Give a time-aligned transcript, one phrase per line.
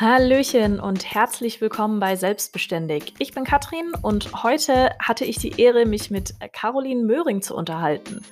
[0.00, 3.12] Hallöchen und herzlich willkommen bei Selbstbeständig.
[3.18, 8.22] Ich bin Katrin und heute hatte ich die Ehre, mich mit Caroline Möhring zu unterhalten.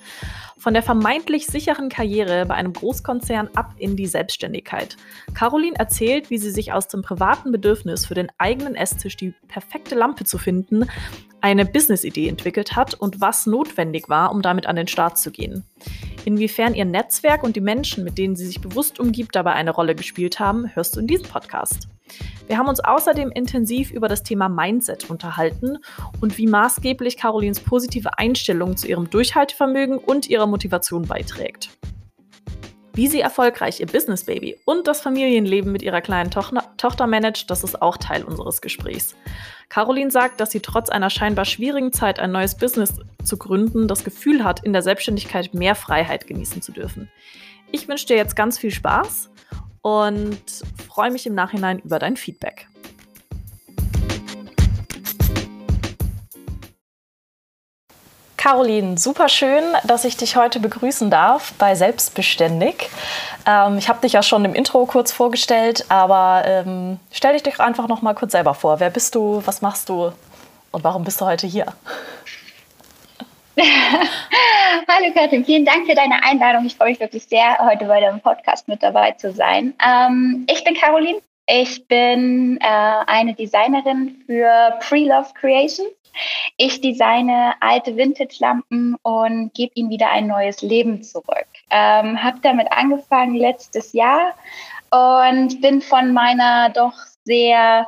[0.57, 4.97] Von der vermeintlich sicheren Karriere bei einem Großkonzern ab in die Selbstständigkeit.
[5.35, 9.93] Caroline erzählt, wie sie sich aus dem privaten Bedürfnis für den eigenen Esstisch die perfekte
[9.93, 10.89] Lampe zu finden,
[11.41, 15.63] eine Business-Idee entwickelt hat und was notwendig war, um damit an den Start zu gehen.
[16.25, 19.95] Inwiefern ihr Netzwerk und die Menschen, mit denen sie sich bewusst umgibt, dabei eine Rolle
[19.95, 21.87] gespielt haben, hörst du in diesem Podcast.
[22.47, 25.77] Wir haben uns außerdem intensiv über das Thema Mindset unterhalten
[26.19, 31.69] und wie maßgeblich Carolins positive Einstellung zu ihrem Durchhaltevermögen und ihrer Motivation beiträgt.
[32.93, 37.49] Wie sie erfolgreich ihr Business Baby und das Familienleben mit ihrer kleinen Tochter, Tochter managt,
[37.49, 39.15] das ist auch Teil unseres Gesprächs.
[39.69, 44.03] Caroline sagt, dass sie trotz einer scheinbar schwierigen Zeit ein neues Business zu gründen das
[44.03, 47.09] Gefühl hat, in der Selbstständigkeit mehr Freiheit genießen zu dürfen.
[47.71, 49.29] Ich wünsche dir jetzt ganz viel Spaß
[49.81, 50.41] und
[50.87, 52.67] freue mich im Nachhinein über dein Feedback.
[58.39, 62.89] Caroline, super schön, dass ich dich heute begrüßen darf bei Selbstbeständig.
[63.45, 67.59] Ähm, ich habe dich ja schon im Intro kurz vorgestellt, aber ähm, stell dich doch
[67.59, 68.79] einfach noch mal kurz selber vor.
[68.79, 70.13] Wer bist du, was machst du
[70.71, 71.65] und warum bist du heute hier?
[74.87, 76.65] Hallo Katrin, vielen Dank für deine Einladung.
[76.65, 79.73] Ich freue mich wirklich sehr, heute bei deinem Podcast mit dabei zu sein.
[79.85, 81.19] Ähm, ich bin Caroline.
[81.51, 85.89] Ich bin äh, eine Designerin für Pre-Love Creations.
[86.57, 91.47] Ich designe alte Vintage-Lampen und gebe ihnen wieder ein neues Leben zurück.
[91.69, 94.33] Ähm, habe damit angefangen letztes Jahr
[94.91, 97.87] und bin von meiner doch sehr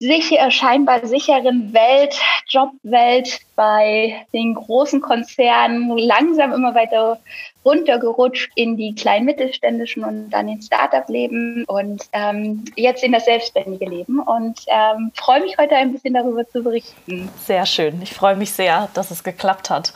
[0.00, 7.20] sicher, scheinbar sicheren Welt, Jobwelt bei den großen Konzernen langsam immer weiter
[7.64, 13.84] runtergerutscht in die kleinen mittelständischen und dann ins Startup-Leben und ähm, jetzt in das selbstständige
[13.84, 17.28] Leben und ähm, freue mich heute ein bisschen darüber zu berichten.
[17.44, 18.00] Sehr schön.
[18.00, 19.92] Ich freue mich sehr, dass es geklappt hat.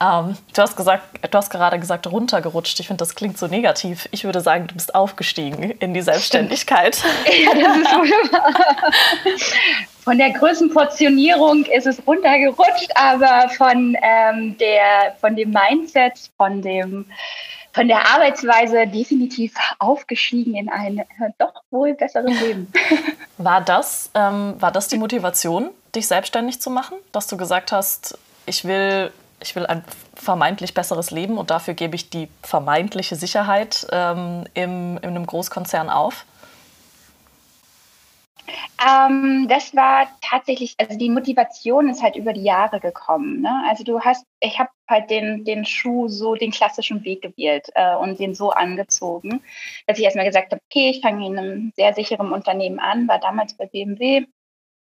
[0.00, 2.78] Ähm, du, hast gesagt, du hast gerade gesagt, runtergerutscht.
[2.80, 4.08] Ich finde, das klingt so negativ.
[4.10, 7.02] Ich würde sagen, du bist aufgestiegen in die Selbstständigkeit.
[7.26, 8.52] ja, das ist wunderbar.
[10.04, 17.06] Von der Größenportionierung ist es runtergerutscht, aber von, ähm, der, von dem Mindset, von, dem,
[17.72, 21.04] von der Arbeitsweise definitiv aufgestiegen in ein äh,
[21.38, 22.72] doch wohl besseres Leben.
[23.38, 26.96] War das, ähm, war das die Motivation, dich selbstständig zu machen?
[27.10, 29.10] Dass du gesagt hast, ich will
[29.46, 29.84] ich will ein
[30.14, 35.90] vermeintlich besseres Leben und dafür gebe ich die vermeintliche Sicherheit ähm, im, in einem Großkonzern
[35.90, 36.26] auf?
[38.78, 43.40] Ähm, das war tatsächlich, also die Motivation ist halt über die Jahre gekommen.
[43.40, 43.64] Ne?
[43.68, 47.96] Also du hast, ich habe halt den, den Schuh so den klassischen Weg gewählt äh,
[47.96, 49.42] und den so angezogen,
[49.86, 53.18] dass ich erstmal gesagt habe, okay, ich fange in einem sehr sicheren Unternehmen an, war
[53.18, 54.26] damals bei BMW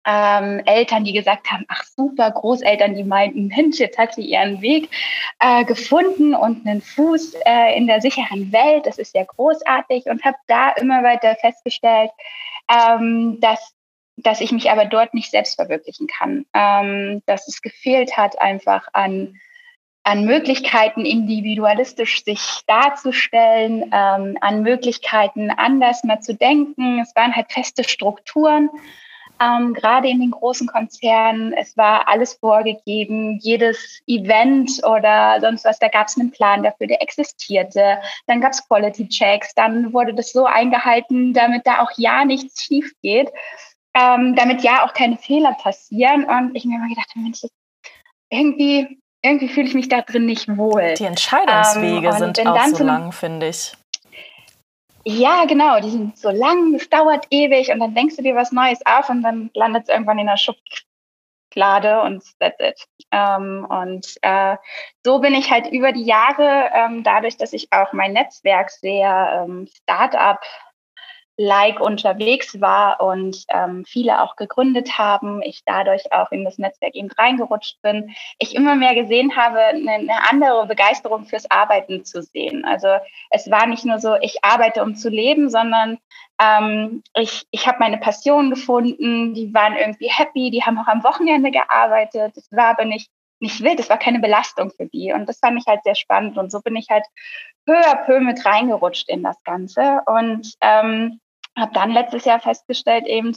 [0.07, 4.63] ähm, Eltern, die gesagt haben, ach super, Großeltern, die meinten, Mensch, jetzt hat sie ihren
[4.63, 4.89] Weg
[5.41, 10.25] äh, gefunden und einen Fuß äh, in der sicheren Welt, das ist ja großartig und
[10.25, 12.11] habe da immer weiter festgestellt,
[12.71, 13.73] ähm, dass
[14.19, 18.89] dass ich mich aber dort nicht selbst verwirklichen kann, ähm, dass es gefehlt hat einfach
[18.95, 19.39] an
[20.05, 27.01] an Möglichkeiten, individualistisch sich darzustellen, ähm, an Möglichkeiten, anders mal zu denken.
[27.01, 28.71] Es waren halt feste Strukturen
[29.41, 35.79] ähm, gerade in den großen Konzernen, es war alles vorgegeben, jedes Event oder sonst was,
[35.79, 37.99] da gab es einen Plan dafür, der existierte.
[38.27, 42.63] Dann gab es Quality Checks, dann wurde das so eingehalten, damit da auch ja nichts
[42.63, 43.31] schief geht,
[43.95, 46.25] ähm, damit ja auch keine Fehler passieren.
[46.25, 47.43] Und ich mir immer gedacht, Mensch,
[48.31, 50.95] irgendwie, irgendwie fühle ich mich da drin nicht wohl.
[50.95, 53.73] Die Entscheidungswege ähm, sind auch so lang, finde ich.
[55.09, 58.51] Ja, genau, die sind so lang, es dauert ewig und dann denkst du dir was
[58.51, 62.85] Neues auf und dann landet es irgendwann in der Schublade und that's it.
[63.13, 64.57] Ähm, und äh,
[65.05, 69.45] so bin ich halt über die Jahre, ähm, dadurch, dass ich auch mein Netzwerk sehr
[69.47, 70.41] ähm, Startup
[71.39, 76.95] like unterwegs war und ähm, viele auch gegründet haben, ich dadurch auch in das Netzwerk
[76.95, 82.23] eben reingerutscht bin, ich immer mehr gesehen habe, eine, eine andere Begeisterung fürs Arbeiten zu
[82.23, 82.65] sehen.
[82.65, 82.89] Also
[83.31, 85.99] es war nicht nur so, ich arbeite, um zu leben, sondern
[86.41, 91.05] ähm, ich, ich habe meine Passion gefunden, die waren irgendwie happy, die haben auch am
[91.05, 92.37] Wochenende gearbeitet.
[92.37, 93.11] Es war aber nicht,
[93.41, 95.13] nicht wild, es war keine Belastung für die.
[95.13, 96.39] Und das fand ich halt sehr spannend.
[96.39, 97.05] Und so bin ich halt
[97.67, 100.01] peu à peu mit reingerutscht in das Ganze.
[100.07, 101.21] Und ähm,
[101.57, 103.37] habe dann letztes Jahr festgestellt, eben,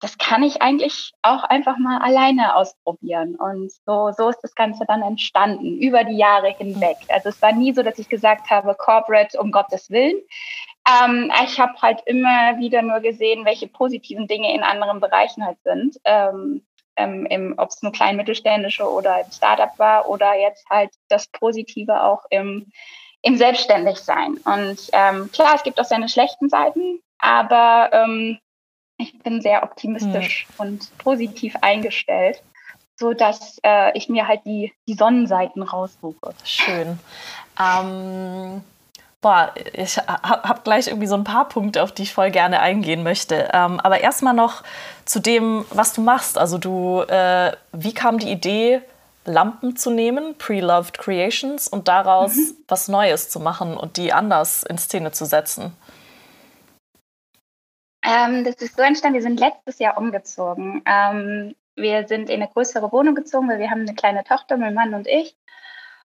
[0.00, 3.36] das kann ich eigentlich auch einfach mal alleine ausprobieren.
[3.36, 6.96] Und so, so ist das Ganze dann entstanden, über die Jahre hinweg.
[7.08, 10.20] Also es war nie so, dass ich gesagt habe, Corporate, um Gottes Willen.
[10.88, 15.58] Ähm, ich habe halt immer wieder nur gesehen, welche positiven Dinge in anderen Bereichen halt
[15.62, 15.96] sind.
[16.04, 16.62] Ähm,
[16.96, 22.02] ähm, ob es nur klein mittelständische oder im Startup war oder jetzt halt das Positive
[22.02, 22.70] auch im,
[23.22, 24.38] im Selbstständigsein.
[24.44, 28.38] Und ähm, klar, es gibt auch seine schlechten Seiten, aber ähm,
[28.98, 30.66] ich bin sehr optimistisch hm.
[30.66, 32.42] und positiv eingestellt,
[32.96, 36.34] so dass äh, ich mir halt die, die Sonnenseiten raussuche.
[36.44, 36.98] Schön.
[37.58, 38.62] Ähm,
[39.20, 42.60] boah, ich habe hab gleich irgendwie so ein paar Punkte, auf die ich voll gerne
[42.60, 43.48] eingehen möchte.
[43.52, 44.62] Ähm, aber erstmal noch
[45.04, 46.36] zu dem, was du machst.
[46.36, 48.82] Also du, äh, wie kam die Idee,
[49.24, 52.56] Lampen zu nehmen, Pre-Loved Creations, und daraus mhm.
[52.66, 55.76] was Neues zu machen und die anders in Szene zu setzen?
[58.02, 60.82] Ähm, das ist so entstanden, wir sind letztes Jahr umgezogen.
[60.86, 64.74] Ähm, wir sind in eine größere Wohnung gezogen, weil wir haben eine kleine Tochter, mein
[64.74, 65.36] Mann und ich.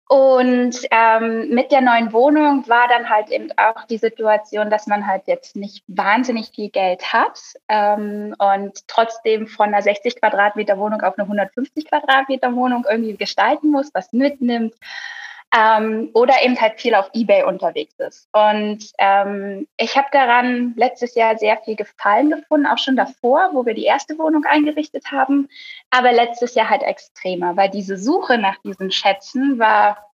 [0.09, 5.07] Und ähm, mit der neuen Wohnung war dann halt eben auch die Situation, dass man
[5.07, 7.39] halt jetzt nicht wahnsinnig viel Geld hat
[7.69, 13.71] ähm, und trotzdem von einer 60 Quadratmeter Wohnung auf eine 150 Quadratmeter Wohnung irgendwie gestalten
[13.71, 14.75] muss, was mitnimmt
[15.55, 18.27] ähm, oder eben halt viel auf eBay unterwegs ist.
[18.31, 23.65] Und ähm, ich habe daran letztes Jahr sehr viel Gefallen gefunden, auch schon davor, wo
[23.65, 25.47] wir die erste Wohnung eingerichtet haben,
[25.91, 30.09] aber letztes Jahr halt extremer, weil diese Suche nach diesen Schätzen war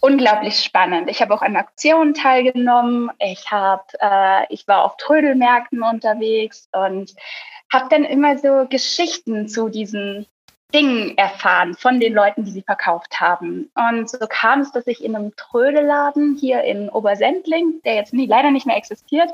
[0.00, 1.10] unglaublich spannend.
[1.10, 3.10] Ich habe auch an Aktionen teilgenommen.
[3.18, 7.14] Ich habe, äh, ich war auf Trödelmärkten unterwegs und
[7.70, 10.26] habe dann immer so Geschichten zu diesen
[10.74, 13.70] Dingen erfahren von den Leuten, die sie verkauft haben.
[13.74, 18.26] Und so kam es, dass ich in einem Trödelladen hier in Obersendling, der jetzt nie,
[18.26, 19.30] leider nicht mehr existiert,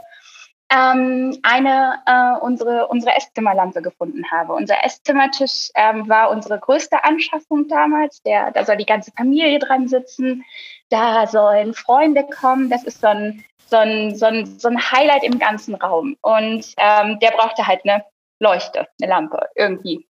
[0.70, 4.52] ähm, eine äh, unsere unsere Esszimmerlampe gefunden habe.
[4.52, 8.20] Unser Esszimmertisch ähm, war unsere größte Anschaffung damals.
[8.22, 10.44] Der, da soll die ganze Familie dran sitzen,
[10.88, 12.68] da sollen Freunde kommen.
[12.68, 16.16] Das ist so ein so ein, so ein, so ein Highlight im ganzen Raum.
[16.20, 18.04] Und ähm, der brauchte halt eine
[18.38, 20.06] Leuchte, eine Lampe irgendwie.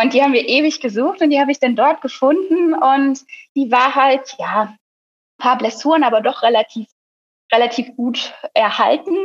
[0.00, 3.20] Und die haben wir ewig gesucht und die habe ich dann dort gefunden und
[3.54, 4.78] die war halt, ja, ein
[5.38, 6.88] paar Blessuren, aber doch relativ,
[7.52, 9.16] relativ gut erhalten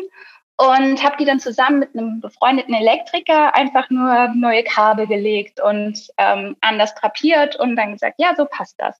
[0.57, 6.07] und habe die dann zusammen mit einem befreundeten Elektriker einfach nur neue Kabel gelegt und
[6.17, 8.99] ähm, anders drapiert und dann gesagt, ja, so passt das.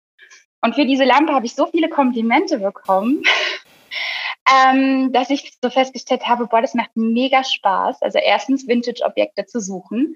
[0.62, 3.24] Und für diese Lampe habe ich so viele Komplimente bekommen
[4.50, 8.02] ähm, dass ich so festgestellt habe, boah, das macht mega Spaß.
[8.02, 10.16] Also erstens Vintage-Objekte zu suchen,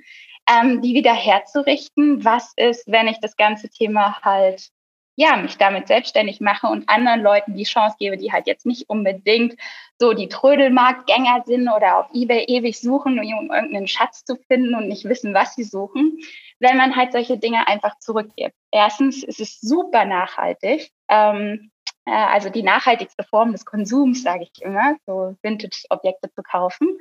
[0.49, 2.23] ähm, die wieder herzurichten.
[2.23, 4.71] Was ist, wenn ich das ganze Thema halt
[5.17, 8.89] ja, mich damit selbstständig mache und anderen Leuten die Chance gebe, die halt jetzt nicht
[8.89, 9.55] unbedingt
[9.97, 14.89] so die Trödelmarktgänger sind oder auf Ebay ewig suchen, um irgendeinen Schatz zu finden und
[14.89, 16.19] nicht wissen, was sie suchen,
[16.59, 18.55] wenn man halt solche Dinge einfach zurückgibt.
[18.71, 20.91] Erstens ist es super nachhaltig.
[21.07, 21.74] Ähm, äh,
[22.11, 26.99] also die nachhaltigste Form des Konsums, sage ich immer, so Vintage-Objekte zu kaufen.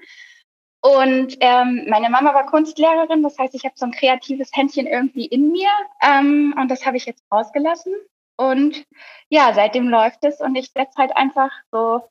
[0.80, 5.24] Und ähm, meine Mama war Kunstlehrerin, das heißt, ich habe so ein kreatives Händchen irgendwie
[5.24, 5.70] in mir
[6.02, 7.94] ähm, und das habe ich jetzt rausgelassen.
[8.36, 8.84] Und
[9.30, 12.02] ja, seitdem läuft es und ich setze halt einfach so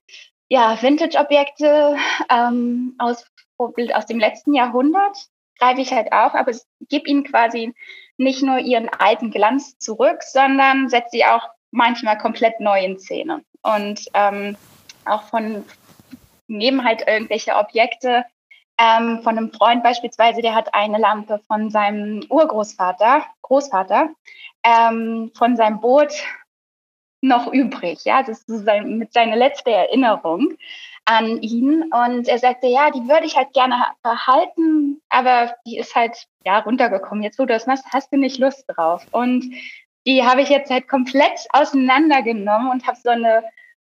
[0.50, 1.98] ja, Vintage-Objekte
[2.30, 3.26] ähm, aus,
[3.58, 5.18] aus dem letzten Jahrhundert,
[5.60, 7.74] greife ich halt auf, aber es gibt ihnen quasi
[8.18, 13.44] nicht nur ihren alten Glanz zurück, sondern setze sie auch manchmal komplett neu in Szene.
[13.62, 14.56] Und ähm,
[15.06, 15.66] auch von
[16.48, 18.26] neben halt irgendwelche Objekte
[18.80, 24.10] ähm, von einem Freund beispielsweise, der hat eine Lampe von seinem Urgroßvater, Großvater,
[24.64, 26.14] ähm, von seinem Boot
[27.22, 28.04] noch übrig.
[28.04, 30.56] Ja, das ist so sein, mit seiner letzte Erinnerung
[31.06, 31.84] an ihn.
[31.92, 36.60] Und er sagte, ja, die würde ich halt gerne behalten, aber die ist halt ja
[36.60, 37.24] runtergekommen.
[37.24, 39.06] Jetzt, wo du das machst, hast du nicht Lust drauf.
[39.12, 39.46] Und
[40.06, 43.44] die habe ich jetzt halt komplett auseinandergenommen und habe so eine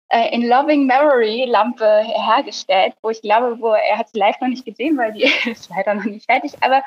[0.08, 4.48] äh, in Loving Memory Lampe hergestellt, wo ich glaube, wo er hat sie live noch
[4.48, 6.82] nicht gesehen, weil die ist leider noch nicht fertig, aber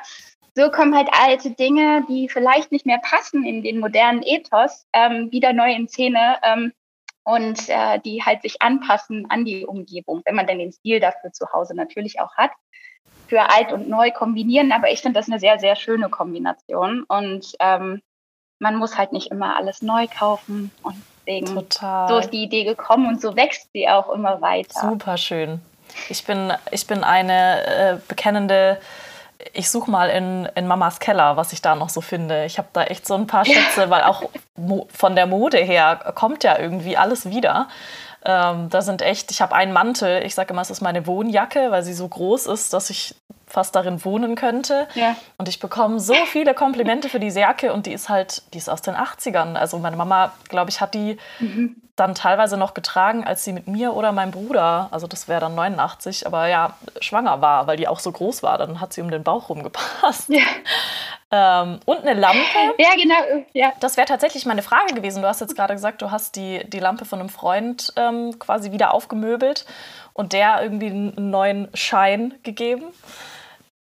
[0.55, 5.31] so kommen halt alte Dinge, die vielleicht nicht mehr passen in den modernen Ethos, ähm,
[5.31, 6.73] wieder neu in Szene ähm,
[7.23, 11.31] und äh, die halt sich anpassen an die Umgebung, wenn man denn den Stil dafür
[11.31, 12.51] zu Hause natürlich auch hat.
[13.27, 17.53] Für alt und neu kombinieren, aber ich finde das eine sehr, sehr schöne Kombination und
[17.59, 18.01] ähm,
[18.59, 22.07] man muss halt nicht immer alles neu kaufen und deswegen Total.
[22.07, 24.79] so ist die Idee gekommen und so wächst sie auch immer weiter.
[24.81, 25.61] Super schön.
[26.09, 28.79] Ich bin, ich bin eine äh, bekennende
[29.53, 32.45] ich suche mal in, in Mamas Keller, was ich da noch so finde.
[32.45, 34.23] Ich habe da echt so ein paar Schätze, weil auch
[34.93, 37.67] von der Mode her kommt ja irgendwie alles wieder.
[38.25, 41.71] Ähm, da sind echt, ich habe einen Mantel, ich sage immer, es ist meine Wohnjacke,
[41.71, 43.15] weil sie so groß ist, dass ich
[43.49, 44.87] fast darin wohnen könnte.
[44.93, 45.15] Ja.
[45.37, 48.69] Und ich bekomme so viele Komplimente für diese Jacke und die ist halt, die ist
[48.69, 49.55] aus den 80ern.
[49.55, 51.75] Also meine Mama, glaube ich, hat die mhm.
[51.95, 55.55] dann teilweise noch getragen, als sie mit mir oder meinem Bruder, also das wäre dann
[55.55, 58.59] 89, aber ja, schwanger war, weil die auch so groß war.
[58.59, 60.29] Dann hat sie um den Bauch rumgepasst.
[60.29, 60.43] Ja.
[61.31, 62.39] Ähm, und eine Lampe.
[62.77, 63.45] Ja, genau.
[63.53, 63.71] Ja.
[63.79, 65.21] Das wäre tatsächlich meine Frage gewesen.
[65.21, 68.71] Du hast jetzt gerade gesagt, du hast die, die Lampe von einem Freund ähm, quasi
[68.71, 69.65] wieder aufgemöbelt
[70.13, 72.85] und der irgendwie einen neuen Schein gegeben.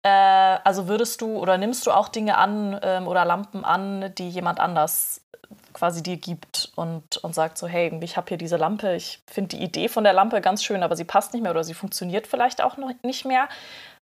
[0.04, 4.30] Äh, also würdest du oder nimmst du auch Dinge an ähm, oder Lampen an, die
[4.30, 5.22] jemand anders
[5.74, 9.58] quasi dir gibt und, und sagt so, hey, ich habe hier diese Lampe, ich finde
[9.58, 12.28] die Idee von der Lampe ganz schön, aber sie passt nicht mehr oder sie funktioniert
[12.28, 13.50] vielleicht auch noch nicht mehr.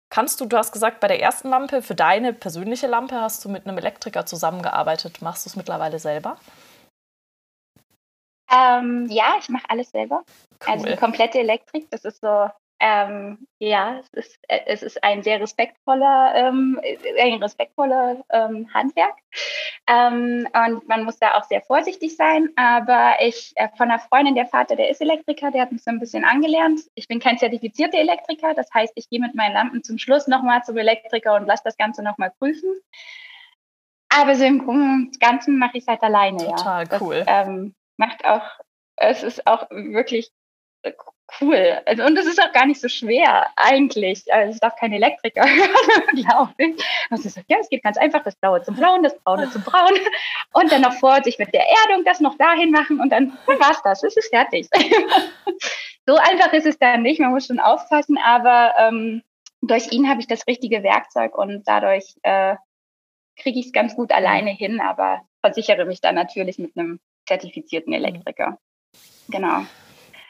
[0.09, 3.49] Kannst du, du hast gesagt, bei der ersten Lampe, für deine persönliche Lampe hast du
[3.49, 5.21] mit einem Elektriker zusammengearbeitet.
[5.21, 6.37] Machst du es mittlerweile selber?
[8.51, 10.23] Ähm, ja, ich mache alles selber.
[10.65, 10.73] Cool.
[10.73, 12.47] Also die komplette Elektrik, das ist so
[12.79, 16.81] ähm, ja, es ist, äh, es ist ein sehr respektvoller, ähm,
[17.19, 19.15] ein respektvoller ähm, Handwerk.
[19.87, 22.49] Ähm, und man muss da auch sehr vorsichtig sein.
[22.55, 25.91] Aber ich äh, von einer Freundin, der Vater, der ist Elektriker, der hat mich so
[25.91, 26.81] ein bisschen angelernt.
[26.95, 30.63] Ich bin kein zertifizierter Elektriker, das heißt, ich gehe mit meinen Lampen zum Schluss nochmal
[30.63, 32.69] zum Elektriker und lasse das Ganze nochmal prüfen.
[34.09, 36.37] Aber so im Ganzen mache ich es halt alleine.
[36.37, 37.01] Total ja.
[37.01, 37.23] cool.
[37.25, 38.43] Das, ähm, macht auch,
[38.97, 40.31] es ist auch wirklich
[41.41, 41.81] cool.
[41.85, 44.31] Also, und es ist auch gar nicht so schwer, eigentlich.
[44.31, 45.45] Also, es darf kein Elektriker
[46.15, 46.83] glaube ich.
[47.09, 49.93] Also, sagt, ja, es geht ganz einfach, das Blaue zum Blauen, das Braune zum Braun.
[50.53, 53.81] Und dann noch vor sich mit der Erdung das noch dahin machen und dann war's
[53.83, 54.03] das.
[54.03, 54.67] Es ist fertig.
[56.05, 57.19] so einfach ist es dann nicht.
[57.19, 59.23] Man muss schon aufpassen, aber ähm,
[59.61, 62.55] durch ihn habe ich das richtige Werkzeug und dadurch äh,
[63.37, 67.93] kriege ich es ganz gut alleine hin, aber versichere mich dann natürlich mit einem zertifizierten
[67.93, 68.57] Elektriker.
[69.29, 69.65] Genau.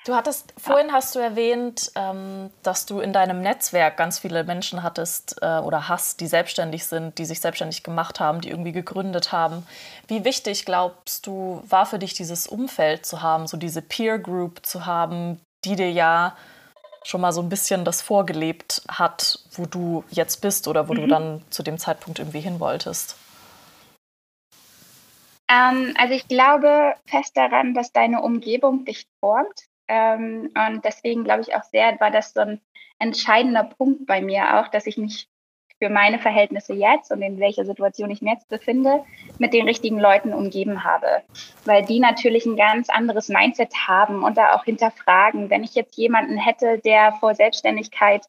[0.05, 4.83] Du hattest, vorhin hast du erwähnt, ähm, dass du in deinem Netzwerk ganz viele Menschen
[4.83, 9.31] hattest äh, oder hast, die selbstständig sind, die sich selbstständig gemacht haben, die irgendwie gegründet
[9.31, 9.65] haben.
[10.07, 14.65] Wie wichtig, glaubst du, war für dich dieses Umfeld zu haben, so diese Peer Group
[14.65, 16.36] zu haben, die dir ja
[17.03, 20.98] schon mal so ein bisschen das vorgelebt hat, wo du jetzt bist oder wo mhm.
[20.98, 23.15] du dann zu dem Zeitpunkt irgendwie hin wolltest?
[25.50, 29.67] Ähm, also ich glaube fest daran, dass deine Umgebung dich formt.
[29.88, 32.62] Ähm, und deswegen glaube ich auch sehr, war das so ein
[33.00, 35.28] entscheidender Punkt bei mir auch, dass ich mich
[35.80, 39.04] für meine Verhältnisse jetzt und in welcher Situation ich mich jetzt befinde,
[39.38, 41.24] mit den richtigen Leuten umgeben habe.
[41.66, 45.50] Weil die natürlich ein ganz anderes Mindset haben und da auch hinterfragen.
[45.50, 48.25] Wenn ich jetzt jemanden hätte, der vor Selbstständigkeit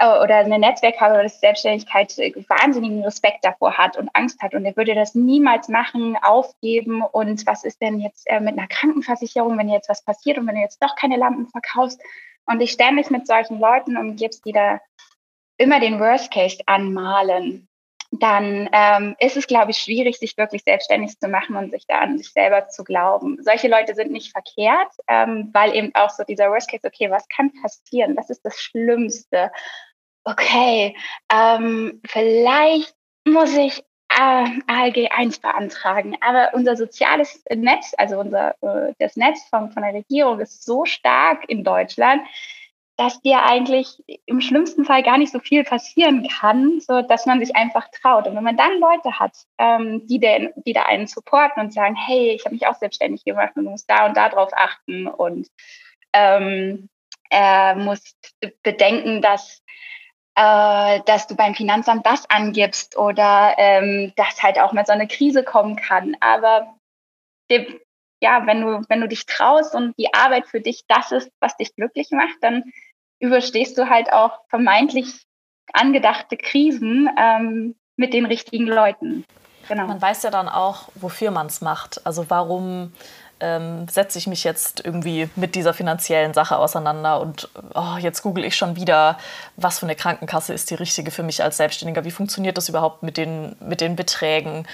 [0.00, 4.64] oder eine Netzwerk habe oder Selbstständigkeit äh, wahnsinnigen Respekt davor hat und Angst hat und
[4.64, 9.58] er würde das niemals machen, aufgeben und was ist denn jetzt äh, mit einer Krankenversicherung,
[9.58, 12.00] wenn jetzt was passiert und wenn du jetzt doch keine Lampen verkaufst
[12.46, 14.80] und ich ständig mit solchen Leuten umgibst, die da
[15.58, 17.68] immer den Worst Case anmalen,
[18.12, 22.00] dann ähm, ist es, glaube ich, schwierig, sich wirklich selbstständig zu machen und sich da
[22.00, 23.38] an sich selber zu glauben.
[23.42, 27.28] Solche Leute sind nicht verkehrt, ähm, weil eben auch so dieser Worst Case, okay, was
[27.28, 28.16] kann passieren?
[28.16, 29.52] Was ist das Schlimmste?
[30.24, 30.96] Okay,
[31.32, 32.94] ähm, vielleicht
[33.26, 36.16] muss ich äh, ALG 1 beantragen.
[36.20, 40.84] Aber unser soziales Netz, also unser, äh, das Netz von, von der Regierung ist so
[40.84, 42.22] stark in Deutschland,
[42.96, 47.40] dass dir eigentlich im schlimmsten Fall gar nicht so viel passieren kann, so dass man
[47.40, 48.26] sich einfach traut.
[48.26, 51.96] Und wenn man dann Leute hat, ähm, die, den, die da einen supporten und sagen,
[51.96, 55.06] hey, ich habe mich auch selbstständig gemacht und du musst da und da drauf achten
[55.06, 55.48] und
[56.12, 56.90] ähm,
[57.30, 58.02] er muss
[58.62, 59.62] bedenken, dass
[60.40, 65.06] äh, dass du beim Finanzamt das angibst oder ähm, dass halt auch mal so eine
[65.06, 66.16] Krise kommen kann.
[66.20, 66.74] Aber
[68.22, 71.58] ja, wenn du, wenn du dich traust und die Arbeit für dich das ist, was
[71.58, 72.72] dich glücklich macht, dann
[73.18, 75.26] überstehst du halt auch vermeintlich
[75.74, 79.26] angedachte Krisen ähm, mit den richtigen Leuten.
[79.68, 79.86] Genau.
[79.88, 82.04] Man weiß ja dann auch, wofür man es macht.
[82.06, 82.94] Also warum
[83.40, 88.44] ähm, setze ich mich jetzt irgendwie mit dieser finanziellen Sache auseinander und oh, jetzt google
[88.44, 89.18] ich schon wieder,
[89.56, 93.02] was für eine Krankenkasse ist die richtige für mich als Selbstständiger, wie funktioniert das überhaupt
[93.02, 94.66] mit den, mit den Beträgen.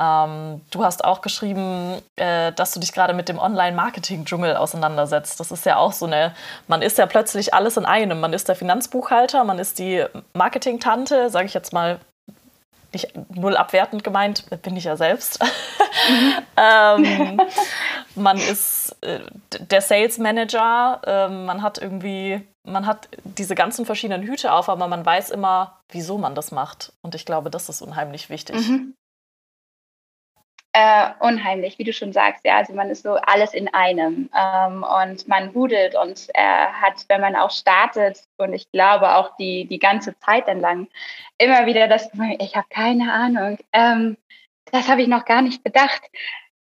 [0.00, 5.38] Ähm, du hast auch geschrieben, äh, dass du dich gerade mit dem Online-Marketing-Dschungel auseinandersetzt.
[5.38, 6.34] Das ist ja auch so eine,
[6.66, 8.20] man ist ja plötzlich alles in einem.
[8.20, 12.00] Man ist der Finanzbuchhalter, man ist die Marketing-Tante, sage ich jetzt mal
[12.94, 15.42] nicht null abwertend gemeint, bin ich ja selbst.
[15.42, 16.34] Mhm.
[16.56, 17.40] ähm,
[18.14, 19.20] man ist äh,
[19.58, 24.88] der Sales Manager, äh, man hat irgendwie, man hat diese ganzen verschiedenen Hüte auf, aber
[24.88, 26.92] man weiß immer, wieso man das macht.
[27.02, 28.56] Und ich glaube, das ist unheimlich wichtig.
[28.56, 28.94] Mhm.
[30.76, 32.56] Äh, unheimlich, wie du schon sagst, ja.
[32.56, 37.20] Also man ist so alles in einem ähm, und man rudelt und äh, hat, wenn
[37.20, 40.88] man auch startet und ich glaube auch die, die ganze Zeit entlang
[41.38, 44.16] immer wieder das, ich habe keine Ahnung, ähm,
[44.72, 46.02] das habe ich noch gar nicht bedacht.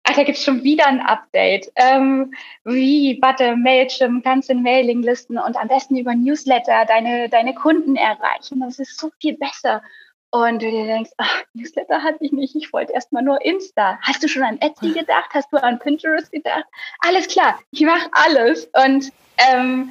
[0.05, 1.71] Ach, da gibt es schon wieder ein Update.
[1.77, 2.33] Ähm,
[2.65, 8.61] wie, warte, Mailchimp, ganze Mailinglisten und am besten über Newsletter deine, deine Kunden erreichen.
[8.61, 9.83] Das ist so viel besser.
[10.31, 13.99] Und du dir denkst, ach, Newsletter hatte ich nicht, ich wollte erstmal nur Insta.
[14.03, 15.31] Hast du schon an Etsy gedacht?
[15.33, 16.65] Hast du an Pinterest gedacht?
[17.01, 18.69] Alles klar, ich mache alles.
[18.85, 19.91] Und ähm,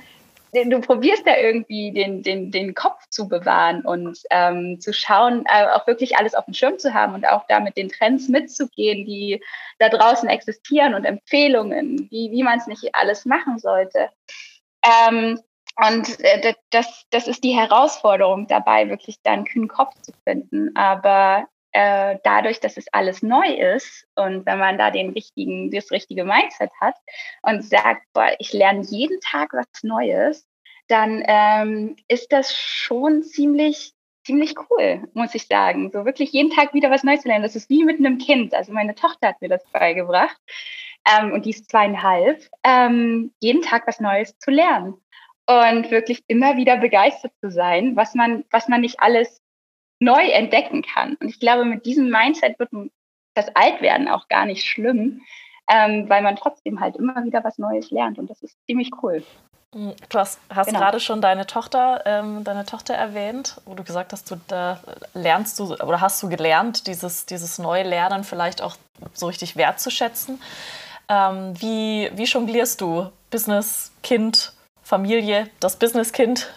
[0.53, 5.67] du probierst da irgendwie den, den, den Kopf zu bewahren und ähm, zu schauen, äh,
[5.67, 9.05] auch wirklich alles auf dem Schirm zu haben und auch da mit den Trends mitzugehen,
[9.05, 9.41] die
[9.79, 14.09] da draußen existieren und Empfehlungen, wie, wie man es nicht alles machen sollte.
[14.83, 15.39] Ähm,
[15.77, 20.75] und äh, das, das ist die Herausforderung dabei, wirklich da einen kühnen Kopf zu finden.
[20.75, 25.91] Aber äh, dadurch, dass es alles neu ist und wenn man da den richtigen, das
[25.91, 26.95] richtige Mindset hat
[27.43, 30.47] und sagt, boah, ich lerne jeden Tag was Neues,
[30.87, 33.93] dann ähm, ist das schon ziemlich
[34.25, 35.89] ziemlich cool, muss ich sagen.
[35.93, 37.43] So wirklich jeden Tag wieder was Neues zu lernen.
[37.43, 38.53] Das ist wie mit einem Kind.
[38.53, 40.35] Also meine Tochter hat mir das beigebracht
[41.07, 44.95] ähm, und die ist zweieinhalb, ähm, jeden Tag was Neues zu lernen
[45.47, 49.41] und wirklich immer wieder begeistert zu sein, was man, was man nicht alles
[49.99, 51.15] neu entdecken kann.
[51.15, 52.69] Und ich glaube, mit diesem Mindset wird
[53.33, 55.21] das Altwerden auch gar nicht schlimm,
[55.69, 59.23] ähm, weil man trotzdem halt immer wieder was Neues lernt und das ist ziemlich cool.
[59.73, 60.79] Mm, du hast, hast genau.
[60.79, 64.79] gerade schon deine Tochter, ähm, deine Tochter erwähnt, wo du gesagt hast, du da
[65.13, 68.75] lernst du oder hast du gelernt, dieses, dieses neue Lernen vielleicht auch
[69.13, 70.41] so richtig wertzuschätzen.
[71.09, 74.53] Ähm, wie, wie jonglierst du Business, Kind,
[74.87, 76.49] Familie, das Business-Kind?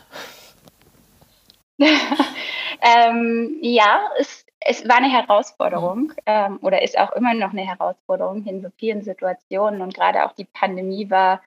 [1.80, 8.46] ähm, ja, es, es war eine Herausforderung ähm, oder ist auch immer noch eine Herausforderung
[8.46, 9.80] in so vielen Situationen.
[9.80, 11.42] Und gerade auch die Pandemie war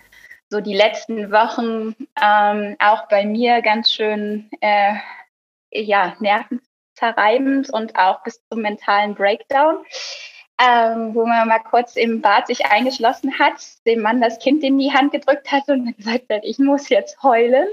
[0.50, 4.96] so die letzten Wochen ähm, auch bei mir ganz schön äh,
[5.72, 9.86] ja, nervenzerreibend und auch bis zum mentalen Breakdown
[10.64, 14.78] ähm, wo man mal kurz im Bad sich eingeschlossen hat, dem Mann das Kind in
[14.78, 17.68] die Hand gedrückt hat und gesagt hat, ich muss jetzt heulen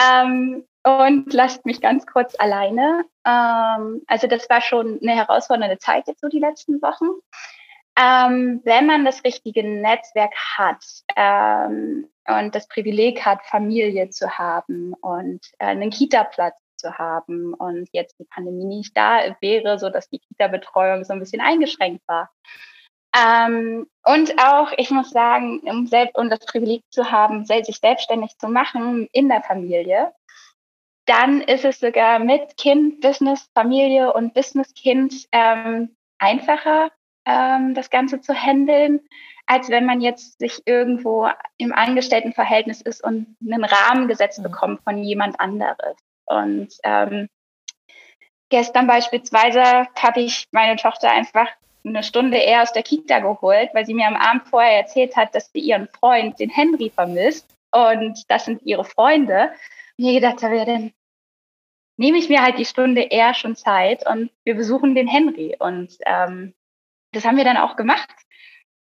[0.00, 3.04] ähm, und lasst mich ganz kurz alleine.
[3.26, 7.06] Ähm, also das war schon eine herausfordernde Zeit jetzt so die letzten Wochen.
[7.98, 10.84] Ähm, wenn man das richtige Netzwerk hat
[11.16, 17.88] ähm, und das Privileg hat, Familie zu haben und äh, einen Kita-Platz zu haben und
[17.92, 22.30] jetzt die Pandemie nicht da wäre, so dass die Kita-Betreuung so ein bisschen eingeschränkt war.
[23.16, 28.36] Ähm, und auch, ich muss sagen, um, selbst, um das Privileg zu haben, sich selbstständig
[28.38, 30.12] zu machen in der Familie,
[31.06, 36.90] dann ist es sogar mit Kind, Business, Familie und Business-Kind ähm, einfacher,
[37.24, 39.00] ähm, das Ganze zu handeln,
[39.46, 44.44] als wenn man jetzt sich irgendwo im Angestelltenverhältnis ist und einen Rahmen gesetzt mhm.
[44.44, 45.96] bekommt von jemand anderes.
[46.26, 47.28] Und ähm,
[48.48, 51.48] gestern beispielsweise habe ich meine Tochter einfach
[51.84, 55.34] eine Stunde eher aus der Kita geholt, weil sie mir am Abend vorher erzählt hat,
[55.34, 57.46] dass sie ihren Freund, den Henry, vermisst.
[57.70, 59.52] Und das sind ihre Freunde.
[59.96, 60.92] Und ich gedacht habe, ja, dann
[61.96, 65.56] nehme ich mir halt die Stunde eher schon Zeit und wir besuchen den Henry.
[65.58, 66.54] Und ähm,
[67.12, 68.08] das haben wir dann auch gemacht.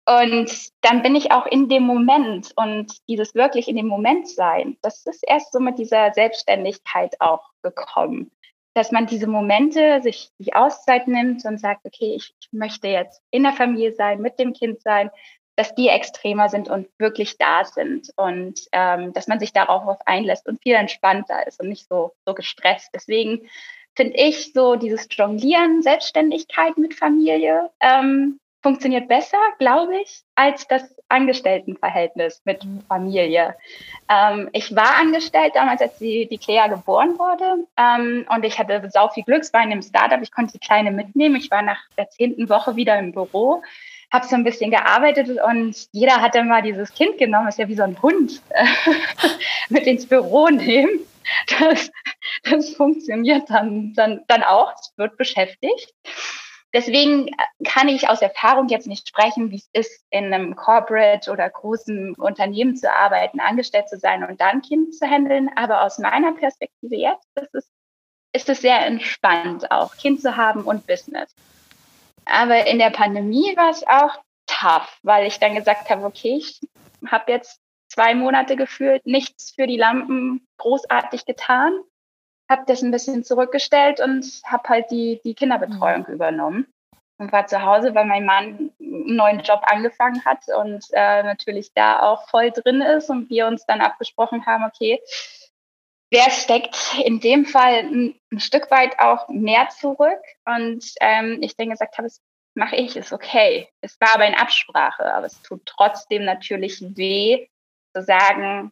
[0.06, 4.78] Und dann bin ich auch in dem Moment und dieses wirklich in dem Moment sein,
[4.82, 8.32] das ist erst so mit dieser Selbstständigkeit auch gekommen.
[8.74, 13.44] Dass man diese Momente sich die Auszeit nimmt und sagt, okay, ich, möchte jetzt in
[13.44, 15.10] der Familie sein, mit dem Kind sein,
[15.56, 20.48] dass die extremer sind und wirklich da sind und ähm, dass man sich darauf einlässt
[20.48, 22.89] und viel entspannter ist und nicht so, so gestresst.
[22.94, 23.48] Deswegen
[23.96, 30.84] finde ich so dieses Jonglieren, Selbstständigkeit mit Familie, ähm, funktioniert besser, glaube ich, als das
[31.10, 32.82] Angestelltenverhältnis mit mhm.
[32.88, 33.56] Familie.
[34.10, 38.89] Ähm, ich war angestellt damals, als die, die Clea geboren wurde ähm, und ich hatte
[38.91, 41.36] sau viel Glück, es war in einem Startup, ich konnte die Kleine mitnehmen.
[41.36, 43.62] Ich war nach der zehnten Woche wieder im Büro,
[44.12, 47.76] habe so ein bisschen gearbeitet und jeder hatte mal dieses Kind genommen, ist ja wie
[47.76, 48.41] so ein Hund,
[49.69, 51.02] mit ins Büro nehmen.
[51.60, 51.89] Das,
[52.43, 55.93] das funktioniert dann, dann, dann auch, es wird beschäftigt.
[56.74, 57.32] Deswegen äh,
[57.64, 62.16] kann ich aus Erfahrung jetzt nicht sprechen, wie es ist, in einem Corporate oder großen
[62.16, 65.50] Unternehmen zu arbeiten, angestellt zu sein und dann Kind zu handeln.
[65.56, 67.72] Aber aus meiner Perspektive jetzt ist es,
[68.36, 71.34] ist es sehr entspannt, auch Kind zu haben und Business.
[72.26, 76.60] Aber in der Pandemie war es auch tough, weil ich dann gesagt habe, okay, ich
[77.08, 81.74] habe jetzt zwei Monate gefühlt nichts für die Lampen großartig getan
[82.54, 86.13] habe das ein bisschen zurückgestellt und habe halt die, die Kinderbetreuung mhm.
[86.13, 86.68] übernommen.
[87.18, 91.74] und war zu Hause, weil mein Mann einen neuen Job angefangen hat und äh, natürlich
[91.74, 95.02] da auch voll drin ist und wir uns dann abgesprochen haben, okay,
[96.12, 101.56] wer steckt in dem Fall ein, ein Stück weit auch mehr zurück und ähm, ich
[101.56, 102.22] dann gesagt habe, es
[102.56, 103.68] mache ich, ist okay.
[103.82, 107.48] Es war aber in Absprache, aber es tut trotzdem natürlich weh,
[107.96, 108.72] zu sagen,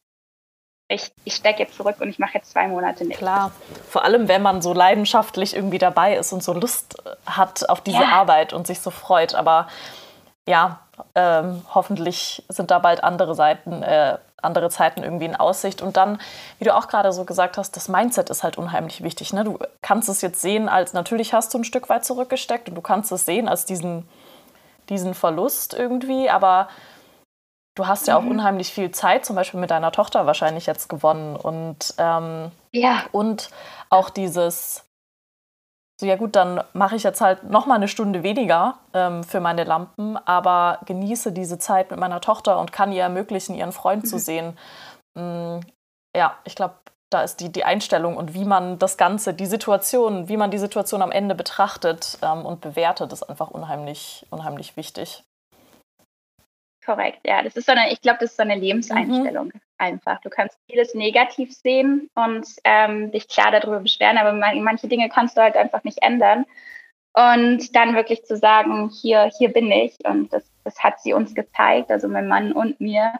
[0.91, 3.19] ich, ich stecke jetzt zurück und ich mache jetzt zwei Monate nichts.
[3.19, 3.51] Klar,
[3.89, 8.01] vor allem wenn man so leidenschaftlich irgendwie dabei ist und so Lust hat auf diese
[8.01, 8.09] ja.
[8.09, 9.33] Arbeit und sich so freut.
[9.33, 9.67] Aber
[10.45, 10.81] ja,
[11.15, 15.81] ähm, hoffentlich sind da bald andere Seiten, äh, andere Zeiten irgendwie in Aussicht.
[15.81, 16.19] Und dann,
[16.59, 19.33] wie du auch gerade so gesagt hast, das Mindset ist halt unheimlich wichtig.
[19.33, 19.43] Ne?
[19.43, 22.81] Du kannst es jetzt sehen als, natürlich hast du ein Stück weit zurückgesteckt und du
[22.81, 24.07] kannst es sehen als diesen,
[24.89, 26.67] diesen Verlust irgendwie, aber
[27.75, 28.31] Du hast ja auch mhm.
[28.31, 31.35] unheimlich viel Zeit, zum Beispiel mit deiner Tochter wahrscheinlich jetzt gewonnen.
[31.35, 33.03] Und, ähm, ja.
[33.11, 33.49] und
[33.89, 34.83] auch dieses,
[35.99, 39.39] so ja gut, dann mache ich jetzt halt noch mal eine Stunde weniger ähm, für
[39.39, 44.03] meine Lampen, aber genieße diese Zeit mit meiner Tochter und kann ihr ermöglichen, ihren Freund
[44.03, 44.07] mhm.
[44.07, 44.57] zu sehen.
[45.15, 45.61] Ähm,
[46.15, 46.75] ja, ich glaube,
[47.09, 50.57] da ist die, die Einstellung und wie man das Ganze, die Situation, wie man die
[50.57, 55.23] Situation am Ende betrachtet ähm, und bewertet, ist einfach unheimlich, unheimlich wichtig.
[56.83, 57.43] Korrekt, ja.
[57.43, 59.61] Das ist so eine, ich glaube, das ist so eine Lebenseinstellung mhm.
[59.77, 60.19] einfach.
[60.21, 65.37] Du kannst vieles negativ sehen und ähm, dich klar darüber beschweren, aber manche Dinge kannst
[65.37, 66.45] du halt einfach nicht ändern.
[67.13, 69.97] Und dann wirklich zu sagen, hier, hier bin ich.
[70.05, 73.13] Und das, das hat sie uns gezeigt, also mein Mann und mir,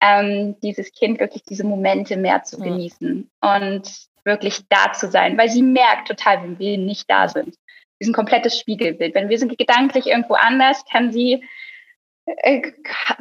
[0.00, 2.64] ähm, dieses Kind wirklich diese Momente mehr zu mhm.
[2.64, 7.56] genießen und wirklich da zu sein, weil sie merkt total, wenn wir nicht da sind.
[7.98, 9.14] Wir sind ein komplettes Spiegelbild.
[9.14, 11.44] Wenn wir sind gedanklich irgendwo anders, kann sie
[12.26, 12.72] äh,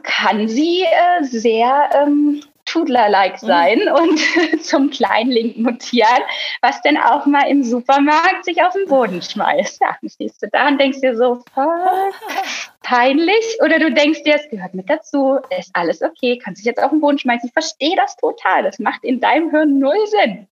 [0.03, 3.47] kann sie äh, sehr ähm, Tudler-like mhm.
[3.47, 3.91] sein mhm.
[3.91, 6.23] und zum Kleinling mutieren,
[6.61, 9.79] was denn auch mal im Supermarkt sich auf den Boden schmeißt.
[9.81, 11.43] Ja, dann stehst du da und denkst dir so,
[12.81, 13.57] peinlich.
[13.63, 16.89] Oder du denkst dir, es gehört mit dazu, ist alles okay, kannst dich jetzt auf
[16.89, 17.47] den Boden schmeißen.
[17.47, 18.63] Ich verstehe das total.
[18.63, 20.47] Das macht in deinem Hirn null Sinn.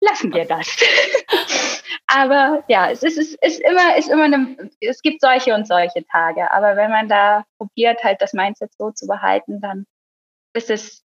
[0.00, 0.68] Lassen wir das.
[2.08, 6.04] Aber ja, es ist, es ist immer, ist immer eine, es gibt solche und solche
[6.06, 6.50] Tage.
[6.52, 9.86] Aber wenn man da probiert, halt das Mindset so zu behalten, dann
[10.54, 11.02] ist es,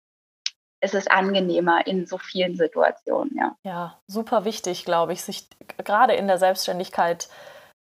[0.82, 3.56] ist es angenehmer in so vielen Situationen, ja.
[3.64, 7.28] Ja, super wichtig, glaube ich, sich gerade in der Selbstständigkeit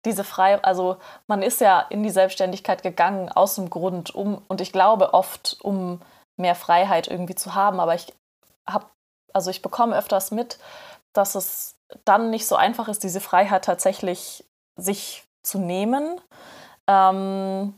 [0.06, 4.60] diese frei, also man ist ja in die Selbstständigkeit gegangen aus dem Grund, um, und
[4.60, 6.00] ich glaube oft, um
[6.36, 8.14] mehr Freiheit irgendwie zu haben, aber ich
[8.68, 8.86] habe,
[9.32, 10.58] also ich bekomme öfters mit,
[11.12, 14.44] dass es dann nicht so einfach ist, diese Freiheit tatsächlich
[14.76, 16.20] sich zu nehmen
[16.86, 17.74] ähm,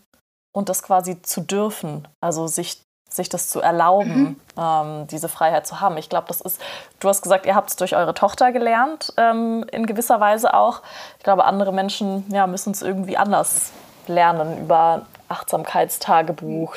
[0.53, 4.41] und das quasi zu dürfen, also sich, sich das zu erlauben, mhm.
[4.57, 5.97] ähm, diese Freiheit zu haben.
[5.97, 6.61] Ich glaube, das ist,
[7.01, 10.83] du hast gesagt, ihr habt es durch eure Tochter gelernt, ähm, in gewisser Weise auch.
[11.19, 13.71] Ich glaube, andere Menschen ja, müssen es irgendwie anders
[14.07, 16.77] lernen über Achtsamkeitstagebuch,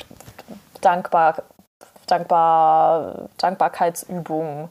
[0.82, 1.44] Dankbar,
[2.08, 4.70] Dankbar, Dankbarkeitsübungen.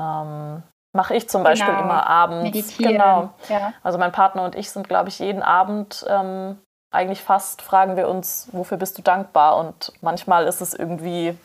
[0.00, 1.84] Ähm, mache ich zum Beispiel genau.
[1.84, 2.42] immer abends.
[2.42, 2.92] Meditieren.
[2.92, 3.30] Genau.
[3.48, 3.72] Ja.
[3.82, 6.58] Also mein Partner und ich sind, glaube ich, jeden Abend ähm,
[6.90, 9.56] eigentlich fast fragen wir uns, wofür bist du dankbar?
[9.56, 11.36] Und manchmal ist es irgendwie,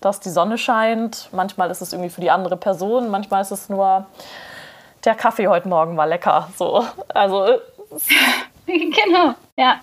[0.00, 3.68] dass die Sonne scheint, manchmal ist es irgendwie für die andere Person, manchmal ist es
[3.68, 4.06] nur,
[5.04, 6.48] der Kaffee heute Morgen war lecker.
[6.56, 6.84] So.
[7.08, 7.46] Also
[8.66, 9.80] genau, ja.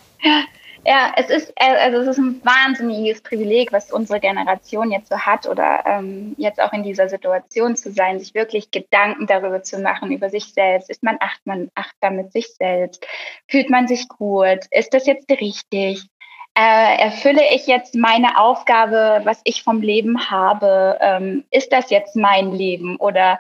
[0.86, 5.18] Ja, es ist, äh, also es ist ein wahnsinniges Privileg, was unsere Generation jetzt so
[5.20, 9.80] hat oder ähm, jetzt auch in dieser Situation zu sein, sich wirklich Gedanken darüber zu
[9.80, 10.90] machen, über sich selbst.
[10.90, 13.06] Ist man acht, man achtsam mit sich selbst?
[13.48, 14.60] Fühlt man sich gut?
[14.72, 16.08] Ist das jetzt richtig?
[16.56, 20.98] Äh, erfülle ich jetzt meine Aufgabe, was ich vom Leben habe?
[21.02, 23.40] Ähm, ist das jetzt mein Leben oder,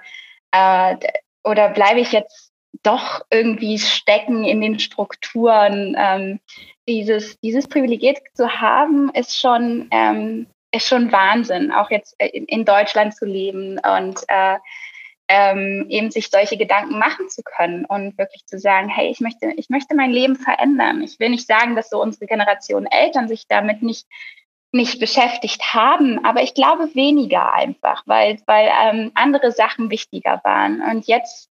[0.51, 0.97] äh,
[1.43, 2.48] oder bleibe ich jetzt
[2.83, 5.95] doch irgendwie stecken in den Strukturen?
[5.97, 6.39] Ähm,
[6.87, 12.65] dieses, dieses Privileg zu haben, ist schon, ähm, ist schon Wahnsinn, auch jetzt in, in
[12.65, 14.57] Deutschland zu leben und äh,
[15.27, 19.53] ähm, eben sich solche Gedanken machen zu können und wirklich zu sagen, hey, ich möchte,
[19.57, 21.03] ich möchte mein Leben verändern.
[21.03, 24.07] Ich will nicht sagen, dass so unsere Generation Eltern sich damit nicht
[24.71, 30.81] nicht beschäftigt haben, aber ich glaube weniger einfach, weil, weil ähm, andere Sachen wichtiger waren.
[30.81, 31.49] Und jetzt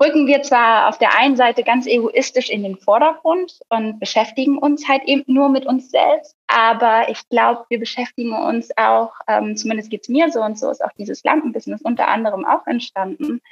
[0.00, 4.88] rücken wir zwar auf der einen Seite ganz egoistisch in den Vordergrund und beschäftigen uns
[4.88, 9.90] halt eben nur mit uns selbst, aber ich glaube, wir beschäftigen uns auch, ähm, zumindest
[9.90, 13.42] geht's mir so und so ist auch dieses Lampenbusiness unter anderem auch entstanden,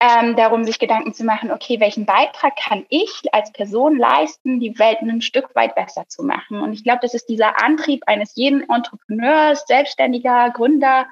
[0.00, 4.78] ähm, darum sich Gedanken zu machen, okay, welchen Beitrag kann ich als Person leisten, die
[4.78, 6.62] Welt ein Stück weit besser zu machen.
[6.62, 11.06] Und ich glaube, das ist dieser Antrieb eines jeden Entrepreneurs, Selbstständiger, Gründer,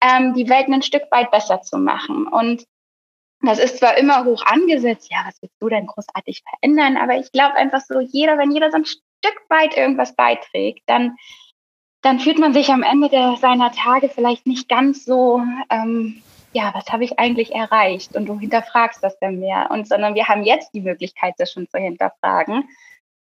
[0.00, 2.26] ähm, die Welt ein Stück weit besser zu machen.
[2.26, 2.66] Und
[3.40, 6.96] das ist zwar immer hoch angesetzt, ja, was willst du denn großartig verändern?
[6.96, 11.16] Aber ich glaube einfach so, jeder, wenn jeder so ein Stück weit irgendwas beiträgt, dann,
[12.02, 16.72] dann fühlt man sich am Ende der, seiner Tage vielleicht nicht ganz so, ähm, ja,
[16.74, 18.16] was habe ich eigentlich erreicht?
[18.16, 19.70] Und du hinterfragst das dann mehr.
[19.70, 22.68] Und sondern wir haben jetzt die Möglichkeit, das schon zu hinterfragen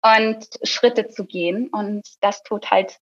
[0.04, 1.70] und Schritte zu gehen.
[1.70, 3.00] Und das tut halt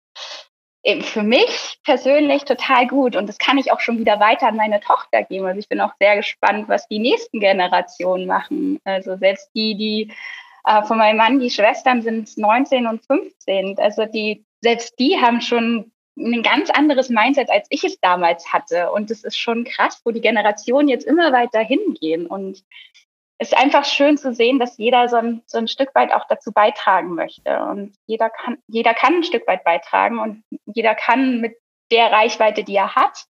[1.01, 3.17] für mich persönlich total gut.
[3.17, 5.47] Und das kann ich auch schon wieder weiter an meine Tochter geben.
[5.47, 8.81] Also ich bin auch sehr gespannt, was die nächsten Generationen machen.
[8.85, 10.13] Also selbst die, die
[10.65, 13.79] äh, von meinem Mann, die Schwestern sind 19 und 15.
[13.79, 18.93] Also die, selbst die haben schon ein ganz anderes Mindset, als ich es damals hatte.
[18.93, 22.27] Und es ist schon krass, wo die Generationen jetzt immer weiter hingehen.
[22.27, 22.63] Und
[23.39, 26.53] ist einfach schön zu sehen, dass jeder so ein, so ein Stück weit auch dazu
[26.53, 27.63] beitragen möchte.
[27.65, 31.57] Und jeder kann, jeder kann ein Stück weit beitragen und jeder kann mit
[31.91, 33.25] der Reichweite, die er hat,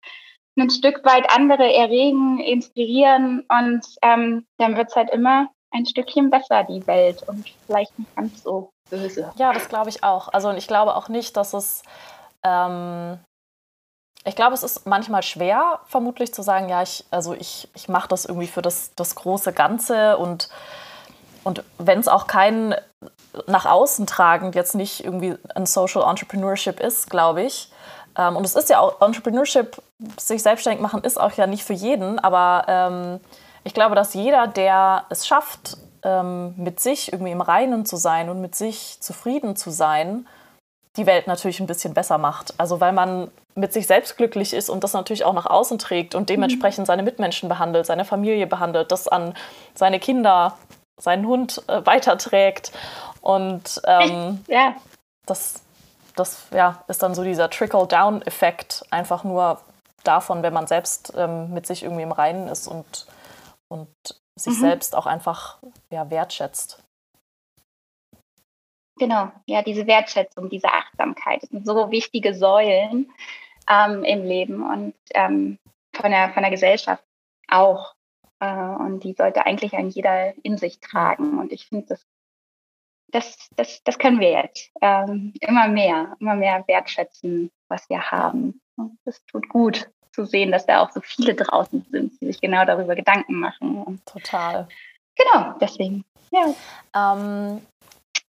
[0.60, 6.30] ein Stück weit andere erregen, inspirieren und ähm, dann wird es halt immer ein Stückchen
[6.30, 9.32] besser, die Welt und vielleicht nicht ganz so böse.
[9.38, 10.28] Ja, das glaube ich auch.
[10.28, 11.84] Also und ich glaube auch nicht, dass es
[12.44, 13.20] ähm,
[14.24, 18.08] ich glaube, es ist manchmal schwer, vermutlich zu sagen, ja, ich, also ich, ich mache
[18.08, 20.50] das irgendwie für das, das große Ganze und,
[21.44, 22.76] und wenn es auch kein
[23.48, 27.72] nach außen tragend jetzt nicht irgendwie ein Social Entrepreneurship ist, glaube ich.
[28.18, 29.82] Ähm, und es ist ja auch, Entrepreneurship,
[30.18, 33.20] sich selbstständig machen, ist auch ja nicht für jeden, aber ähm,
[33.64, 38.30] ich glaube, dass jeder, der es schafft, ähm, mit sich irgendwie im Reinen zu sein
[38.30, 40.28] und mit sich zufrieden zu sein,
[40.98, 42.54] die Welt natürlich ein bisschen besser macht.
[42.58, 46.16] Also weil man mit sich selbst glücklich ist und das natürlich auch nach außen trägt
[46.16, 49.34] und dementsprechend seine Mitmenschen behandelt, seine Familie behandelt, das an
[49.74, 50.58] seine Kinder,
[51.00, 52.72] seinen Hund äh, weiterträgt.
[53.22, 54.76] Und ähm, ja.
[55.26, 55.62] das,
[56.16, 59.62] das ja, ist dann so dieser Trickle-Down-Effekt, einfach nur
[60.04, 63.06] davon, wenn man selbst ähm, mit sich irgendwie im Reinen ist und,
[63.68, 63.90] und
[64.36, 64.62] sich mhm.
[64.62, 65.58] selbst auch einfach
[65.90, 66.81] ja, wertschätzt.
[69.02, 73.12] Genau, ja, diese Wertschätzung, diese Achtsamkeit, das sind so wichtige Säulen
[73.68, 75.58] ähm, im Leben und ähm,
[75.92, 77.04] von, der, von der Gesellschaft
[77.48, 77.96] auch.
[78.40, 81.40] Äh, und die sollte eigentlich ein jeder in sich tragen.
[81.40, 82.06] Und ich finde, das,
[83.08, 88.62] das, das, das können wir jetzt ähm, immer mehr, immer mehr wertschätzen, was wir haben.
[88.78, 92.40] Und das tut gut zu sehen, dass da auch so viele draußen sind, die sich
[92.40, 93.82] genau darüber Gedanken machen.
[93.82, 94.68] Und Total.
[95.16, 96.06] Genau, deswegen.
[96.30, 96.54] Ja.
[96.96, 97.66] Ähm,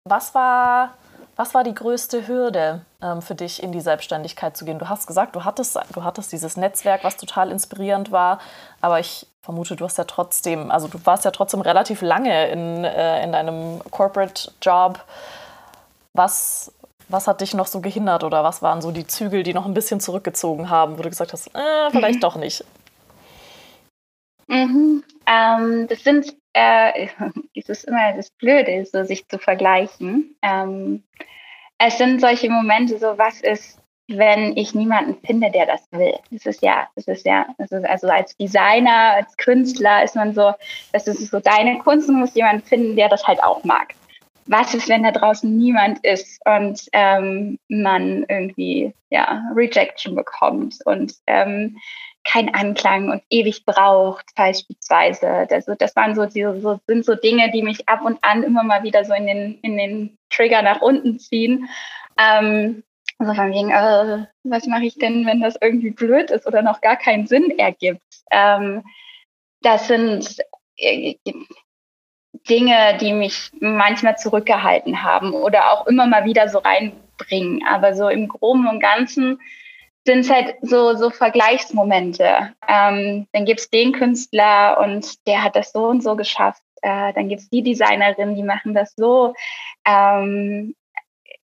[0.04, 0.94] was war,
[1.36, 4.78] was war die größte Hürde ähm, für dich, in die Selbstständigkeit zu gehen?
[4.78, 8.38] Du hast gesagt, du hattest, du hattest dieses Netzwerk, was total inspirierend war,
[8.80, 12.84] aber ich vermute, du hast ja trotzdem, also du warst ja trotzdem relativ lange in,
[12.84, 15.00] äh, in deinem Corporate-Job.
[16.14, 16.72] Was,
[17.08, 19.74] was hat dich noch so gehindert oder was waren so die Zügel, die noch ein
[19.74, 22.20] bisschen zurückgezogen haben, wo du gesagt hast, äh, vielleicht mhm.
[22.20, 22.64] doch nicht?
[24.52, 25.02] Mhm.
[25.26, 27.08] Ähm, das sind äh,
[27.56, 30.36] es ist immer das Blöde, so sich zu vergleichen.
[30.42, 31.02] Ähm,
[31.78, 36.14] es sind solche Momente, so was ist, wenn ich niemanden finde, der das will.
[36.30, 40.34] Das ist ja, das ist ja, das ist also als Designer, als Künstler ist man
[40.34, 40.52] so,
[40.92, 43.94] das ist so deine Kunst und muss jemand finden, der das halt auch mag.
[44.46, 51.14] Was ist, wenn da draußen niemand ist und ähm, man irgendwie ja Rejection bekommt und
[51.26, 51.78] ähm,
[52.24, 55.28] keinen Anklang und ewig braucht, beispielsweise.
[55.50, 58.62] Also das waren so, die, so, sind so Dinge, die mich ab und an immer
[58.62, 61.68] mal wieder so in den, in den Trigger nach unten ziehen.
[62.18, 62.84] Ähm,
[63.18, 66.80] also von wegen, äh, was mache ich denn, wenn das irgendwie blöd ist oder noch
[66.80, 68.02] gar keinen Sinn ergibt?
[68.30, 68.82] Ähm,
[69.62, 70.38] das sind
[70.76, 71.14] äh,
[72.48, 77.64] Dinge, die mich manchmal zurückgehalten haben oder auch immer mal wieder so reinbringen.
[77.66, 79.40] Aber so im Groben und Ganzen
[80.04, 82.54] sind es halt so, so Vergleichsmomente.
[82.66, 86.62] Ähm, dann gibt es den Künstler und der hat das so und so geschafft.
[86.82, 89.34] Äh, dann gibt es die Designerin, die machen das so.
[89.86, 90.74] Ähm,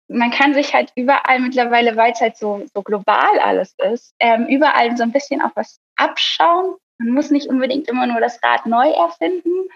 [0.07, 4.47] man kann sich halt überall mittlerweile, weil es halt so, so global alles ist, ähm,
[4.47, 6.75] überall so ein bisschen auch was abschauen.
[6.97, 9.67] Man muss nicht unbedingt immer nur das Rad neu erfinden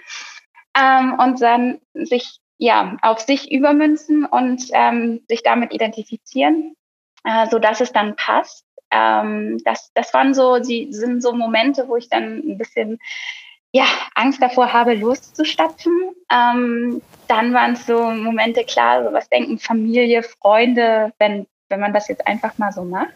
[0.78, 6.76] ähm, und dann sich ja auf sich übermünzen und ähm, sich damit identifizieren,
[7.24, 11.88] äh, so dass es dann passt ähm, das, das waren so, die sind so Momente,
[11.88, 13.00] wo ich dann ein bisschen
[13.72, 16.16] ja, Angst davor habe, loszustapfen.
[16.32, 21.94] Ähm, dann waren es so Momente, klar, so was denken Familie, Freunde, wenn, wenn man
[21.94, 23.14] das jetzt einfach mal so macht.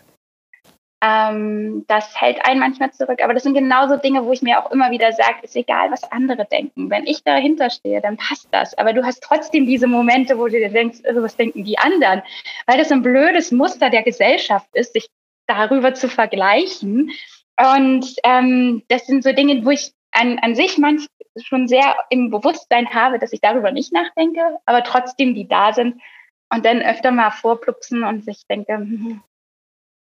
[1.03, 3.21] Ähm, das hält einen manchmal zurück.
[3.21, 6.09] Aber das sind genauso Dinge, wo ich mir auch immer wieder sage, ist egal, was
[6.11, 6.89] andere denken.
[6.89, 8.77] Wenn ich dahinter stehe, dann passt das.
[8.77, 12.21] Aber du hast trotzdem diese Momente, wo du dir denkst, also was denken die anderen?
[12.67, 15.09] Weil das ein blödes Muster der Gesellschaft ist, sich
[15.47, 17.11] darüber zu vergleichen.
[17.57, 22.29] Und ähm, das sind so Dinge, wo ich an, an sich manch schon sehr im
[22.29, 26.01] Bewusstsein habe, dass ich darüber nicht nachdenke, aber trotzdem die da sind
[26.49, 29.21] und dann öfter mal vorplupsen und sich denke, hm,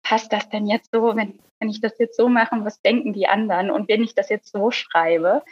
[0.03, 3.27] passt das denn jetzt so, wenn, wenn ich das jetzt so mache, was denken die
[3.27, 5.43] anderen und wenn ich das jetzt so schreibe.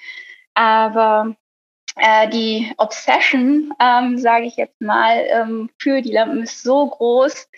[0.55, 1.37] Aber
[1.96, 7.49] äh, die Obsession, ähm, sage ich jetzt mal, ähm, für die Lampen ist so groß,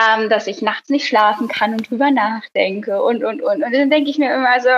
[0.00, 3.62] ähm, dass ich nachts nicht schlafen kann und drüber nachdenke und, und, und.
[3.62, 4.70] Und dann denke ich mir immer so,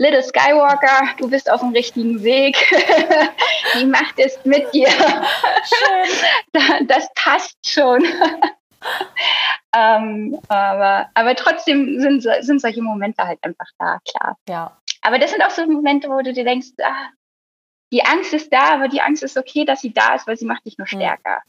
[0.00, 2.56] Little Skywalker, du bist auf dem richtigen Weg.
[3.74, 4.88] die Macht ist mit dir.
[4.88, 6.86] Schön.
[6.86, 8.04] Das passt schon.
[9.76, 14.36] ähm, aber, aber trotzdem sind, sind solche Momente halt einfach da, klar.
[14.48, 14.76] Ja.
[15.02, 17.08] Aber das sind auch so Momente, wo du dir denkst, ah,
[17.92, 20.46] die Angst ist da, aber die Angst ist okay, dass sie da ist, weil sie
[20.46, 20.98] macht dich nur hm.
[20.98, 21.42] stärker.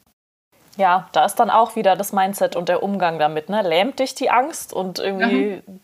[0.76, 3.48] Ja, da ist dann auch wieder das Mindset und der Umgang damit.
[3.48, 3.62] Ne?
[3.62, 5.80] Lähmt dich die Angst und irgendwie mhm.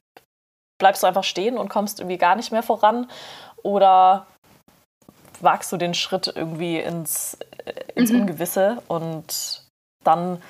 [0.78, 3.08] bleibst du einfach stehen und kommst irgendwie gar nicht mehr voran?
[3.62, 4.26] Oder
[5.40, 8.22] wagst du den Schritt irgendwie ins, äh, ins mhm.
[8.22, 9.62] Ungewisse und
[10.04, 10.40] dann,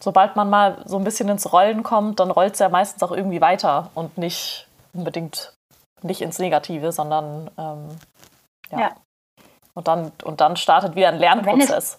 [0.00, 3.12] sobald man mal so ein bisschen ins Rollen kommt, dann rollt es ja meistens auch
[3.12, 5.52] irgendwie weiter und nicht unbedingt
[6.02, 7.88] nicht ins Negative, sondern ähm,
[8.70, 8.80] ja.
[8.80, 8.90] ja.
[9.74, 11.98] Und dann, und dann startet wieder ein Lernprozess.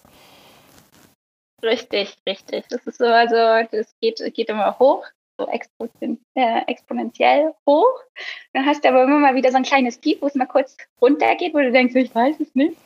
[1.62, 2.66] Richtig, richtig.
[2.68, 3.36] Das ist so, also
[3.70, 5.04] das geht, geht immer hoch,
[5.38, 8.00] so äh, exponentiell hoch.
[8.52, 10.76] Dann hast du aber immer mal wieder so ein kleines Tief, wo es mal kurz
[11.04, 12.76] runtergeht, wo du denkst, ich weiß es nicht.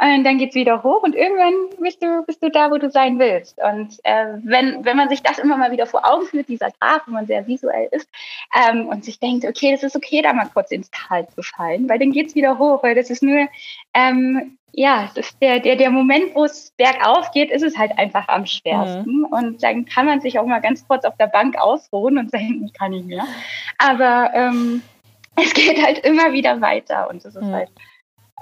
[0.00, 2.90] Und dann geht es wieder hoch und irgendwann bist du, bist du da, wo du
[2.90, 3.56] sein willst.
[3.62, 7.02] Und äh, wenn, wenn man sich das immer mal wieder vor Augen führt, dieser Graph,
[7.06, 8.08] wenn man sehr visuell ist,
[8.52, 11.88] ähm, und sich denkt, okay, das ist okay, da mal kurz ins Tal zu fallen,
[11.88, 13.46] weil dann geht es wieder hoch, weil das ist nur,
[13.94, 17.96] ähm, ja, das ist der, der, der Moment, wo es bergauf geht, ist es halt
[17.96, 19.18] einfach am schwersten.
[19.18, 19.24] Mhm.
[19.26, 22.64] Und dann kann man sich auch mal ganz kurz auf der Bank ausruhen und sagen,
[22.64, 23.26] ich kann nicht mehr.
[23.78, 24.82] Aber ähm,
[25.36, 27.52] es geht halt immer wieder weiter und das ist mhm.
[27.52, 27.70] halt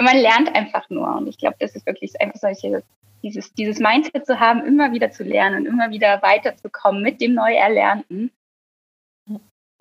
[0.00, 1.16] man lernt einfach nur.
[1.16, 2.82] Und ich glaube, das ist wirklich einfach solche,
[3.22, 8.30] dieses, dieses Mindset zu haben, immer wieder zu lernen, immer wieder weiterzukommen mit dem Neuerlernten,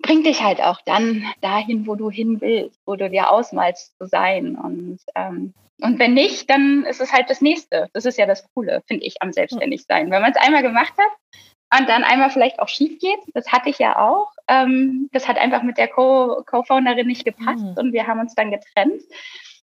[0.02, 4.06] bringt dich halt auch dann dahin, wo du hin willst, wo du dir ausmalst zu
[4.06, 4.56] sein.
[4.56, 7.88] Und, ähm, und wenn nicht, dann ist es halt das Nächste.
[7.92, 10.10] Das ist ja das Coole, finde ich, am Selbstständigsein.
[10.10, 11.40] Wenn man es einmal gemacht hat
[11.78, 14.32] und dann einmal vielleicht auch schief geht, das hatte ich ja auch.
[14.48, 17.74] Ähm, das hat einfach mit der Co-Founderin nicht gepasst mhm.
[17.76, 19.02] und wir haben uns dann getrennt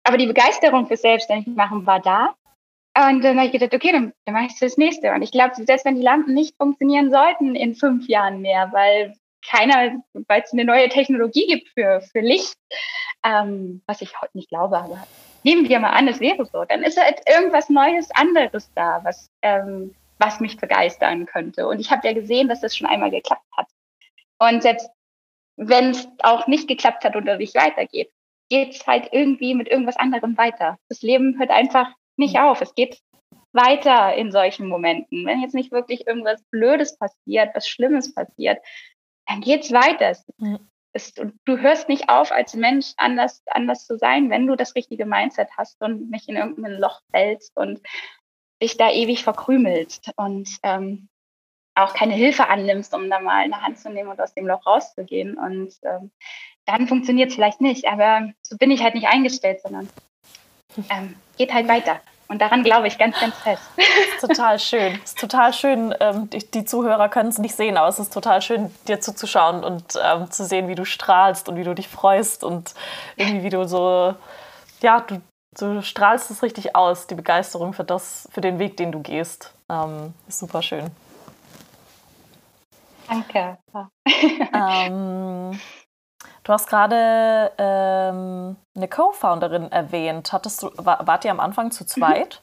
[0.04, 2.34] aber die Begeisterung für Selbstständigmachen war da.
[2.96, 5.12] Und dann habe ich gedacht, okay, dann, dann mache ich das nächste.
[5.12, 9.14] Und ich glaube, selbst wenn die Lampen nicht funktionieren sollten in fünf Jahren mehr, weil
[9.48, 12.56] keiner, weil es eine neue Technologie gibt für, für Licht,
[13.24, 15.06] ähm, was ich heute nicht glaube, aber
[15.44, 19.30] nehmen wir mal an, es wäre so, dann ist halt irgendwas Neues, anderes da, was,
[19.42, 21.66] ähm, was mich begeistern könnte.
[21.66, 23.66] Und ich habe ja gesehen, dass das schon einmal geklappt hat.
[24.38, 24.88] Und selbst
[25.56, 28.10] wenn es auch nicht geklappt hat oder nicht weitergeht,
[28.48, 30.78] geht es halt irgendwie mit irgendwas anderem weiter.
[30.88, 32.40] Das Leben hört einfach nicht mhm.
[32.40, 32.60] auf.
[32.60, 33.00] Es geht
[33.52, 35.26] weiter in solchen Momenten.
[35.26, 38.58] Wenn jetzt nicht wirklich irgendwas Blödes passiert, was Schlimmes passiert,
[39.26, 40.16] dann geht es weiter.
[40.92, 45.06] Es, du hörst nicht auf, als Mensch anders, anders zu sein, wenn du das richtige
[45.06, 47.80] Mindset hast und nicht in irgendein Loch fällst und
[48.62, 51.08] dich da ewig verkrümelst und ähm,
[51.74, 54.66] auch keine Hilfe annimmst, um da mal eine Hand zu nehmen und aus dem Loch
[54.66, 55.36] rauszugehen.
[55.38, 56.10] Und ähm,
[56.66, 57.86] dann funktioniert es vielleicht nicht.
[57.88, 59.88] Aber so bin ich halt nicht eingestellt, sondern
[60.90, 62.00] ähm, geht halt weiter.
[62.28, 63.62] Und daran glaube ich ganz, ganz fest.
[63.76, 65.00] Das ist total schön.
[65.02, 65.92] Es ist total schön.
[65.98, 69.64] Ähm, die, die, Zuhörer können es nicht sehen, aber es ist total schön, dir zuzuschauen
[69.64, 72.74] und ähm, zu sehen, wie du strahlst und wie du dich freust und
[73.16, 74.14] irgendwie, wie du so,
[74.80, 75.20] ja, du,
[75.58, 79.54] du strahlst es richtig aus, die Begeisterung für das, für den Weg, den du gehst.
[79.68, 80.90] Ähm, ist super schön.
[83.08, 83.58] Danke.
[84.54, 85.58] ähm,
[86.42, 90.32] Du hast gerade ähm, eine Co-Founderin erwähnt.
[90.32, 92.40] Hattest du, war, wart ihr am Anfang zu zweit?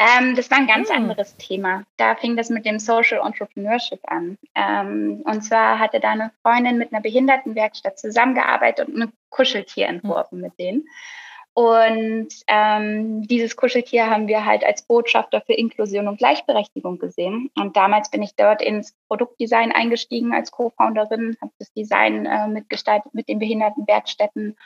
[0.00, 0.96] Ähm, das war ein ganz hm.
[0.96, 1.84] anderes Thema.
[1.98, 4.38] Da fing das mit dem Social Entrepreneurship an.
[4.54, 10.36] Ähm, und zwar hatte da eine Freundin mit einer Behindertenwerkstatt zusammengearbeitet und ein Kuscheltier entworfen
[10.36, 10.40] hm.
[10.40, 10.88] mit denen.
[11.52, 17.50] Und ähm, dieses Kuscheltier haben wir halt als Botschafter für Inklusion und Gleichberechtigung gesehen.
[17.56, 23.12] Und damals bin ich dort ins Produktdesign eingestiegen als Co-Founderin, habe das Design äh, mitgestaltet
[23.12, 24.56] mit den Behindertenwerkstätten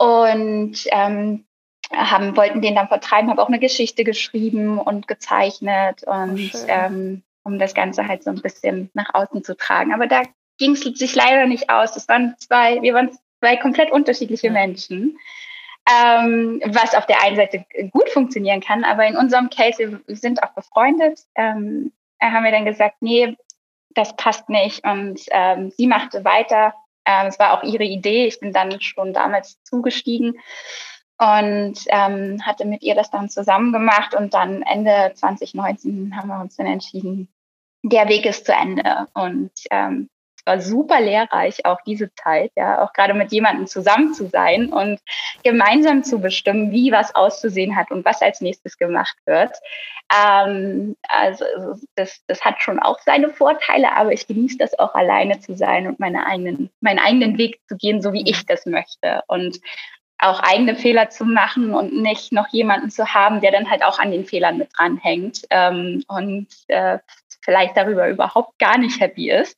[0.00, 1.44] und ähm,
[1.92, 7.22] haben, wollten den dann vertreiben, habe auch eine Geschichte geschrieben und gezeichnet und oh, ähm,
[7.42, 9.92] um das Ganze halt so ein bisschen nach außen zu tragen.
[9.92, 10.22] Aber da
[10.58, 11.92] ging es sich leider nicht aus.
[11.92, 13.10] Das waren zwei, wir waren
[13.40, 14.52] zwei komplett unterschiedliche ja.
[14.52, 15.18] Menschen
[15.90, 20.42] ähm, was auf der einen Seite gut funktionieren kann, aber in unserem Case, wir sind
[20.42, 23.36] auch befreundet, ähm, haben wir dann gesagt, nee,
[23.94, 26.74] das passt nicht und ähm, sie machte weiter
[27.06, 28.26] Ähm, es war auch ihre Idee.
[28.26, 30.38] Ich bin dann schon damals zugestiegen
[31.20, 34.14] und ähm, hatte mit ihr das dann zusammen gemacht.
[34.14, 37.28] Und dann Ende 2019 haben wir uns dann entschieden,
[37.82, 39.06] der Weg ist zu Ende.
[39.12, 44.14] Und ähm, es war super lehrreich, auch diese Zeit, ja, auch gerade mit jemandem zusammen
[44.14, 44.98] zu sein und
[45.44, 49.54] gemeinsam zu bestimmen, wie was auszusehen hat und was als nächstes gemacht wird.
[50.10, 51.44] Ähm, also
[51.96, 55.86] das, das hat schon auch seine Vorteile, aber ich genieße das auch alleine zu sein
[55.86, 59.22] und meine eigenen, meinen eigenen Weg zu gehen, so wie ich das möchte.
[59.26, 59.60] Und
[60.20, 63.98] auch eigene Fehler zu machen und nicht noch jemanden zu haben, der dann halt auch
[63.98, 66.98] an den Fehlern mit dranhängt ähm, und äh,
[67.42, 69.56] vielleicht darüber überhaupt gar nicht happy ist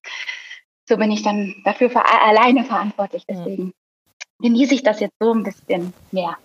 [0.88, 3.24] so bin ich dann dafür ver alleine verantwortlich.
[3.26, 3.74] Deswegen mhm.
[4.40, 6.36] genieße ich das jetzt so ein bisschen mehr.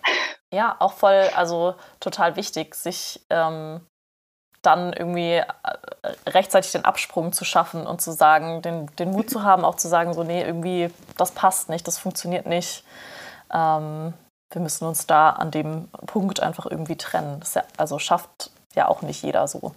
[0.51, 3.81] Ja, auch voll, also total wichtig, sich ähm,
[4.61, 5.45] dann irgendwie äh,
[6.25, 9.89] rechtzeitig den Absprung zu schaffen und zu sagen, den, den Mut zu haben, auch zu
[9.89, 12.83] sagen, so, nee, irgendwie, das passt nicht, das funktioniert nicht.
[13.53, 14.13] Ähm,
[14.51, 17.39] wir müssen uns da an dem Punkt einfach irgendwie trennen.
[17.39, 19.73] Das ja, also schafft ja auch nicht jeder so.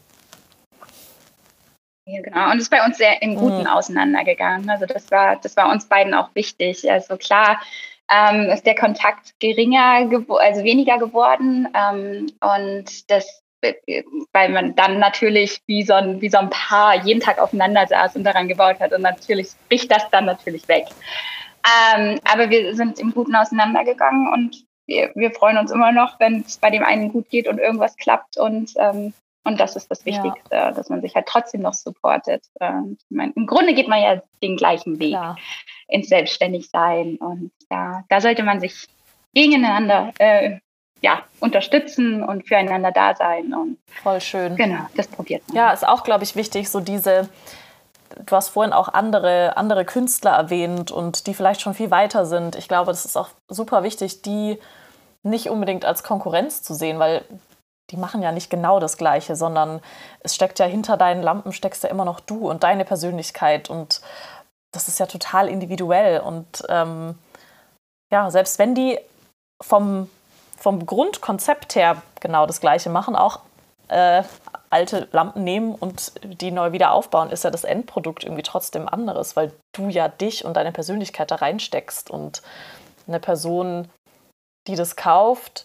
[2.07, 2.51] Ja, genau.
[2.51, 3.67] Und es ist bei uns sehr im Guten mhm.
[3.67, 4.69] auseinandergegangen.
[4.71, 6.91] Also das war, das war uns beiden auch wichtig.
[6.91, 7.61] Also klar
[8.11, 10.09] ähm, ist der Kontakt geringer,
[10.39, 11.69] also weniger geworden.
[11.75, 13.43] Ähm, und das,
[14.33, 18.17] weil man dann natürlich wie so, ein, wie so ein Paar jeden Tag aufeinander saß
[18.17, 18.93] und daran gebaut hat.
[18.93, 20.87] Und natürlich bricht das dann natürlich weg.
[21.65, 26.41] Ähm, aber wir sind im Guten auseinandergegangen und wir, wir freuen uns immer noch, wenn
[26.41, 28.39] es bei dem einen gut geht und irgendwas klappt.
[28.39, 30.71] Und ähm, und das ist das Wichtigste, ja.
[30.71, 32.45] dass man sich halt trotzdem noch supportet.
[32.61, 35.39] Ähm, meine, Im Grunde geht man ja den gleichen Weg Klar.
[35.89, 37.17] ins Selbstständigsein.
[37.17, 38.87] Und ja, da sollte man sich
[39.35, 40.59] gegeneinander äh,
[41.01, 43.55] ja, unterstützen und füreinander da sein.
[43.55, 44.57] Und Voll schön.
[44.57, 45.57] Genau, das probiert man.
[45.57, 47.31] Ja, ist auch, glaube ich, wichtig, so diese,
[48.17, 52.57] du hast vorhin auch andere, andere Künstler erwähnt und die vielleicht schon viel weiter sind.
[52.57, 54.59] Ich glaube, das ist auch super wichtig, die
[55.23, 57.25] nicht unbedingt als Konkurrenz zu sehen, weil
[57.91, 59.81] die machen ja nicht genau das Gleiche, sondern
[60.21, 64.01] es steckt ja hinter deinen Lampen steckst ja immer noch du und deine Persönlichkeit und
[64.73, 67.19] das ist ja total individuell und ähm,
[68.13, 68.99] ja, selbst wenn die
[69.61, 70.09] vom,
[70.57, 73.41] vom Grundkonzept her genau das Gleiche machen, auch
[73.91, 74.23] äh,
[74.71, 79.35] alte Lampen nehmen und die neu wieder aufbauen, ist ja das Endprodukt irgendwie trotzdem anderes,
[79.35, 82.43] weil du ja dich und deine Persönlichkeit da reinsteckst und
[83.09, 83.89] eine Person,
[84.69, 85.65] die das kauft,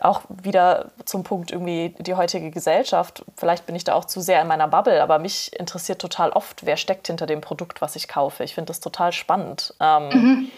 [0.00, 3.24] auch wieder zum Punkt irgendwie die heutige Gesellschaft.
[3.36, 6.66] Vielleicht bin ich da auch zu sehr in meiner Bubble, aber mich interessiert total oft,
[6.66, 8.42] wer steckt hinter dem Produkt, was ich kaufe.
[8.42, 10.50] Ich finde das total spannend, ähm, mhm.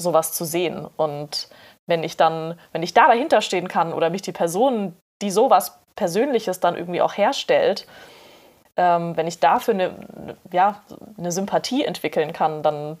[0.00, 0.86] sowas zu sehen.
[0.96, 1.50] Und
[1.86, 5.78] wenn ich dann, wenn ich da dahinter stehen kann oder mich die Person, die sowas
[5.94, 7.86] Persönliches dann irgendwie auch herstellt,
[8.76, 10.82] ähm, wenn ich dafür eine, ja,
[11.16, 12.98] eine Sympathie entwickeln kann, dann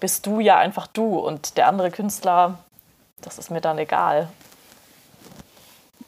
[0.00, 2.58] bist du ja einfach du und der andere Künstler,
[3.20, 4.28] das ist mir dann egal.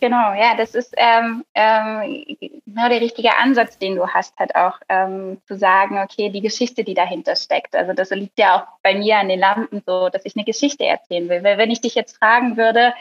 [0.00, 2.36] Genau, ja, das ist ähm, ähm,
[2.66, 6.84] genau der richtige Ansatz, den du hast, halt auch ähm, zu sagen, okay, die Geschichte,
[6.84, 7.74] die dahinter steckt.
[7.74, 10.84] Also das liegt ja auch bei mir an den Lampen so, dass ich eine Geschichte
[10.84, 11.42] erzählen will.
[11.42, 12.92] Weil wenn ich dich jetzt fragen würde,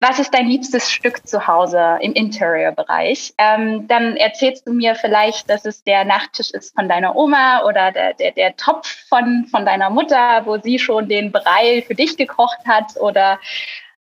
[0.00, 3.34] was ist dein liebstes Stück zu Hause im Interior-Bereich?
[3.36, 7.90] Ähm, dann erzählst du mir vielleicht, dass es der Nachttisch ist von deiner Oma oder
[7.90, 12.16] der, der, der Topf von, von deiner Mutter, wo sie schon den Brei für dich
[12.16, 13.40] gekocht hat oder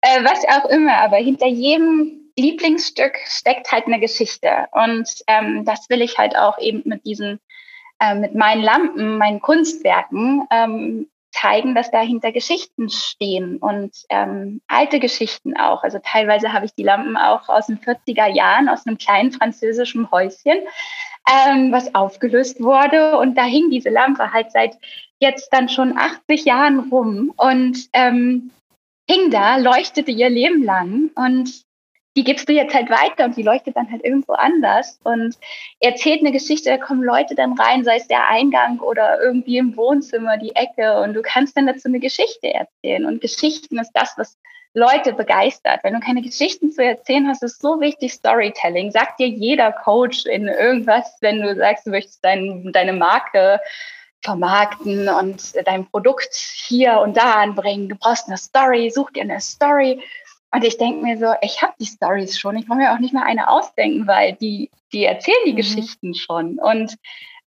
[0.00, 4.66] äh, was auch immer, aber hinter jedem Lieblingsstück steckt halt eine Geschichte.
[4.72, 7.40] Und ähm, das will ich halt auch eben mit diesen,
[8.00, 11.08] äh, mit meinen Lampen, meinen Kunstwerken ähm,
[11.40, 15.82] zeigen, dass dahinter Geschichten stehen und ähm, alte Geschichten auch.
[15.82, 20.10] Also teilweise habe ich die Lampen auch aus den 40er Jahren, aus einem kleinen französischen
[20.10, 20.58] Häuschen,
[21.28, 23.18] ähm, was aufgelöst wurde.
[23.18, 24.76] Und da hing diese Lampe halt seit
[25.18, 27.32] jetzt dann schon 80 Jahren rum.
[27.36, 28.50] Und ähm,
[29.08, 31.65] hing da, leuchtete ihr Leben lang und
[32.16, 35.36] die gibst du jetzt halt weiter und die leuchtet dann halt irgendwo anders und
[35.80, 39.76] erzählt eine Geschichte, da kommen Leute dann rein, sei es der Eingang oder irgendwie im
[39.76, 44.14] Wohnzimmer die Ecke und du kannst dann dazu eine Geschichte erzählen und Geschichten ist das,
[44.16, 44.38] was
[44.72, 45.80] Leute begeistert.
[45.82, 48.90] Wenn du keine Geschichten zu erzählen hast, ist so wichtig Storytelling.
[48.90, 53.58] Sagt dir jeder Coach in irgendwas, wenn du sagst, du möchtest dein, deine Marke
[54.22, 57.88] vermarkten und dein Produkt hier und da anbringen.
[57.88, 60.02] Du brauchst eine Story, such dir eine Story.
[60.56, 62.56] Und ich denke mir so, ich habe die Stories schon.
[62.56, 65.56] Ich brauche mir auch nicht mal eine ausdenken, weil die, die erzählen die mhm.
[65.56, 66.58] Geschichten schon.
[66.58, 66.96] Und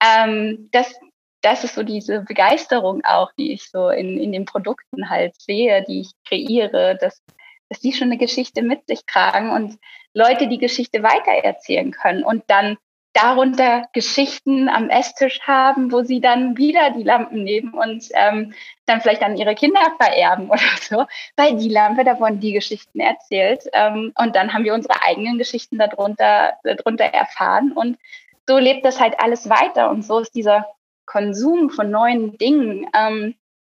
[0.05, 0.93] ähm, das,
[1.41, 5.85] das ist so diese Begeisterung auch, die ich so in, in den Produkten halt sehe,
[5.85, 7.23] die ich kreiere, dass,
[7.69, 9.79] dass die schon eine Geschichte mit sich tragen und
[10.13, 12.77] Leute die Geschichte weitererzählen können und dann
[13.17, 18.55] darunter Geschichten am Esstisch haben, wo sie dann wieder die Lampen nehmen und ähm,
[18.85, 21.07] dann vielleicht an ihre Kinder vererben oder so,
[21.37, 23.65] weil die Lampe, da wurden die Geschichten erzählt.
[23.73, 27.73] Ähm, und dann haben wir unsere eigenen Geschichten darunter, darunter erfahren.
[27.73, 27.99] Und
[28.47, 29.91] so lebt das halt alles weiter.
[29.91, 30.67] Und so ist dieser
[31.07, 33.35] Konsum von neuen Dingen ähm,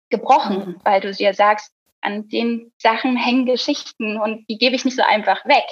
[0.10, 0.76] gebrochen, mhm.
[0.84, 5.04] weil du dir sagst, an den Sachen hängen Geschichten und die gebe ich nicht so
[5.04, 5.66] einfach weg.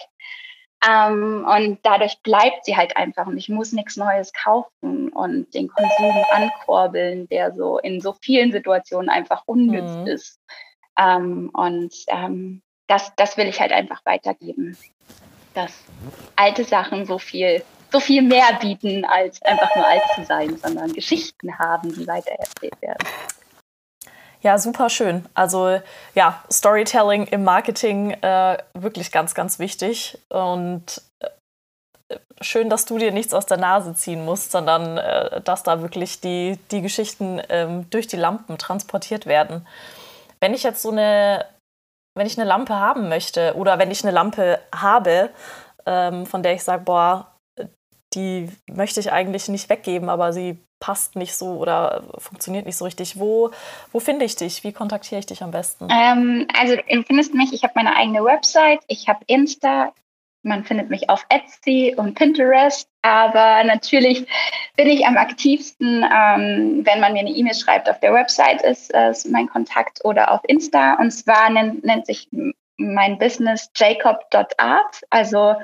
[0.88, 5.68] Ähm, und dadurch bleibt sie halt einfach und ich muss nichts Neues kaufen und den
[5.68, 10.08] Konsum ankurbeln, der so in so vielen Situationen einfach unnütz mhm.
[10.08, 10.40] ist.
[10.98, 14.78] Ähm, und ähm, das, das will ich halt einfach weitergeben.
[15.56, 15.74] Dass
[16.36, 20.94] alte Sachen so viel, so viel mehr bieten, als einfach nur alt zu sein, sondern
[20.94, 23.08] Geschichten haben, die weitererzählt werden.
[24.46, 25.26] Ja, super schön.
[25.34, 25.82] Also
[26.14, 30.20] ja, Storytelling im Marketing äh, wirklich ganz, ganz wichtig.
[30.30, 35.64] Und äh, schön, dass du dir nichts aus der Nase ziehen musst, sondern äh, dass
[35.64, 39.66] da wirklich die, die Geschichten ähm, durch die Lampen transportiert werden.
[40.40, 41.48] Wenn ich jetzt so eine,
[42.16, 45.32] wenn ich eine Lampe haben möchte oder wenn ich eine Lampe habe,
[45.88, 47.32] ähm, von der ich sage, boah,
[48.14, 52.86] die möchte ich eigentlich nicht weggeben, aber sie passt nicht so oder funktioniert nicht so
[52.86, 53.20] richtig.
[53.20, 53.52] Wo,
[53.92, 54.64] wo finde ich dich?
[54.64, 55.88] Wie kontaktiere ich dich am besten?
[55.90, 59.94] Ähm, also du findest mich, ich habe meine eigene Website, ich habe Insta,
[60.44, 64.28] man findet mich auf Etsy und Pinterest, aber natürlich
[64.78, 68.94] bin ich am aktivsten, ähm, wenn man mir eine E-Mail schreibt, auf der Website ist,
[68.94, 70.96] ist mein Kontakt oder auf Insta.
[70.96, 72.30] Und zwar nennt, nennt sich
[72.78, 75.02] mein Business jacob.art.
[75.10, 75.56] Also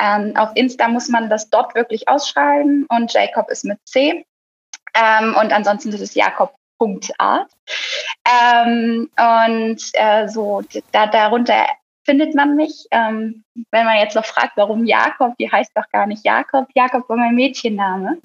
[0.00, 4.24] ähm, auf Insta muss man das dort wirklich ausschreiben und Jacob ist mit C.
[4.94, 7.50] Ähm, und ansonsten ist es jakob.art.
[8.26, 10.62] Ähm, und äh, so,
[10.92, 11.66] da, darunter
[12.04, 12.86] findet man mich.
[12.90, 16.68] Ähm, wenn man jetzt noch fragt, warum Jakob, die heißt doch gar nicht Jakob.
[16.74, 18.18] Jakob war mein Mädchenname.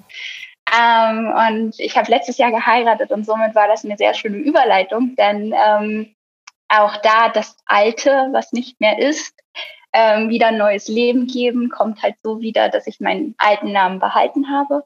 [0.76, 5.16] Ähm, und ich habe letztes Jahr geheiratet und somit war das eine sehr schöne Überleitung,
[5.16, 6.16] denn ähm,
[6.70, 9.36] auch da das Alte, was nicht mehr ist,
[9.94, 14.00] ähm, wieder ein neues Leben geben, kommt halt so wieder, dass ich meinen alten Namen
[14.00, 14.84] behalten habe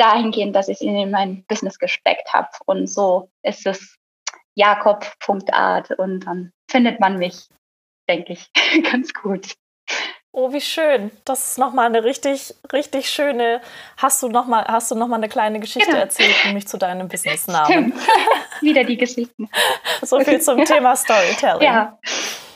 [0.00, 2.48] dahingehend, dass ich ihn in mein Business gesteckt habe.
[2.66, 3.96] Und so ist es
[4.54, 7.48] jakob.art und dann findet man mich,
[8.08, 8.50] denke ich,
[8.90, 9.54] ganz gut.
[10.32, 11.10] Oh, wie schön.
[11.24, 13.60] Das ist nochmal eine richtig, richtig schöne.
[13.96, 16.02] Hast du nochmal noch eine kleine Geschichte genau.
[16.02, 17.92] erzählt, nämlich zu deinem Businessnamen?
[18.60, 19.50] Wieder die Geschichten.
[20.02, 21.62] so viel zum Thema Storytelling.
[21.62, 21.98] Ja,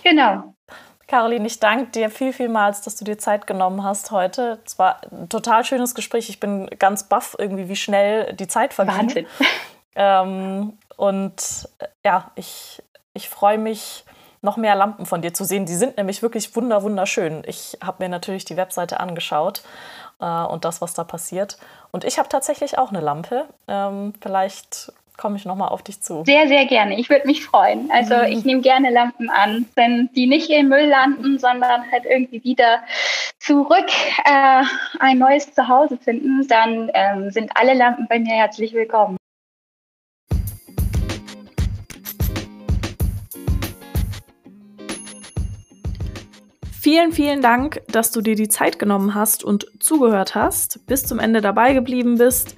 [0.04, 0.53] genau.
[1.06, 4.58] Caroline, ich danke dir viel, vielmals, dass du dir Zeit genommen hast heute.
[4.64, 6.28] Es war ein total schönes Gespräch.
[6.28, 8.96] Ich bin ganz baff irgendwie, wie schnell die Zeit vergeht.
[8.96, 9.26] Wahnsinn.
[9.96, 12.82] Ähm, und äh, ja, ich,
[13.12, 14.04] ich freue mich,
[14.44, 15.66] noch mehr Lampen von dir zu sehen.
[15.66, 17.42] Die sind nämlich wirklich wunder, wunderschön.
[17.46, 19.62] Ich habe mir natürlich die Webseite angeschaut
[20.20, 21.58] äh, und das, was da passiert.
[21.90, 23.46] Und ich habe tatsächlich auch eine Lampe.
[23.66, 26.24] Ähm, vielleicht komme ich nochmal auf dich zu.
[26.26, 26.98] Sehr, sehr gerne.
[26.98, 27.90] Ich würde mich freuen.
[27.90, 28.24] Also mhm.
[28.24, 32.80] ich nehme gerne Lampen an, wenn die nicht im Müll landen, sondern halt irgendwie wieder
[33.38, 33.86] zurück
[34.24, 34.62] äh,
[34.98, 39.16] ein neues Zuhause finden, dann ähm, sind alle Lampen bei mir herzlich willkommen.
[46.80, 51.18] Vielen, vielen Dank, dass du dir die Zeit genommen hast und zugehört hast, bis zum
[51.18, 52.56] Ende dabei geblieben bist.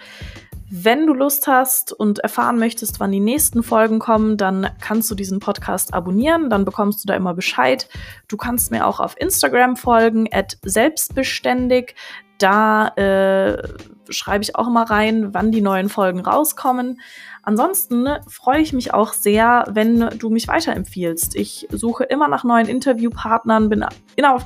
[0.68, 5.14] Wenn du Lust hast und erfahren möchtest, wann die nächsten Folgen kommen, dann kannst du
[5.14, 7.88] diesen Podcast abonnieren, dann bekommst du da immer Bescheid.
[8.26, 11.94] Du kannst mir auch auf Instagram folgen, at selbstbeständig.
[12.38, 13.62] Da äh,
[14.10, 17.00] schreibe ich auch immer rein, wann die neuen Folgen rauskommen.
[17.42, 21.36] Ansonsten freue ich mich auch sehr, wenn du mich weiterempfiehlst.
[21.36, 23.84] Ich suche immer nach neuen Interviewpartnern, bin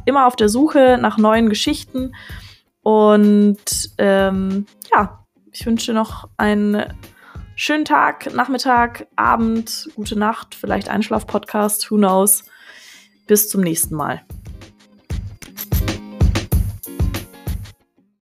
[0.04, 2.14] immer auf der Suche nach neuen Geschichten.
[2.82, 5.19] Und ähm, ja,
[5.52, 6.84] ich wünsche noch einen
[7.56, 12.44] schönen Tag, Nachmittag, Abend, gute Nacht, vielleicht Einschlaf-Podcast, who knows.
[13.26, 14.22] Bis zum nächsten Mal.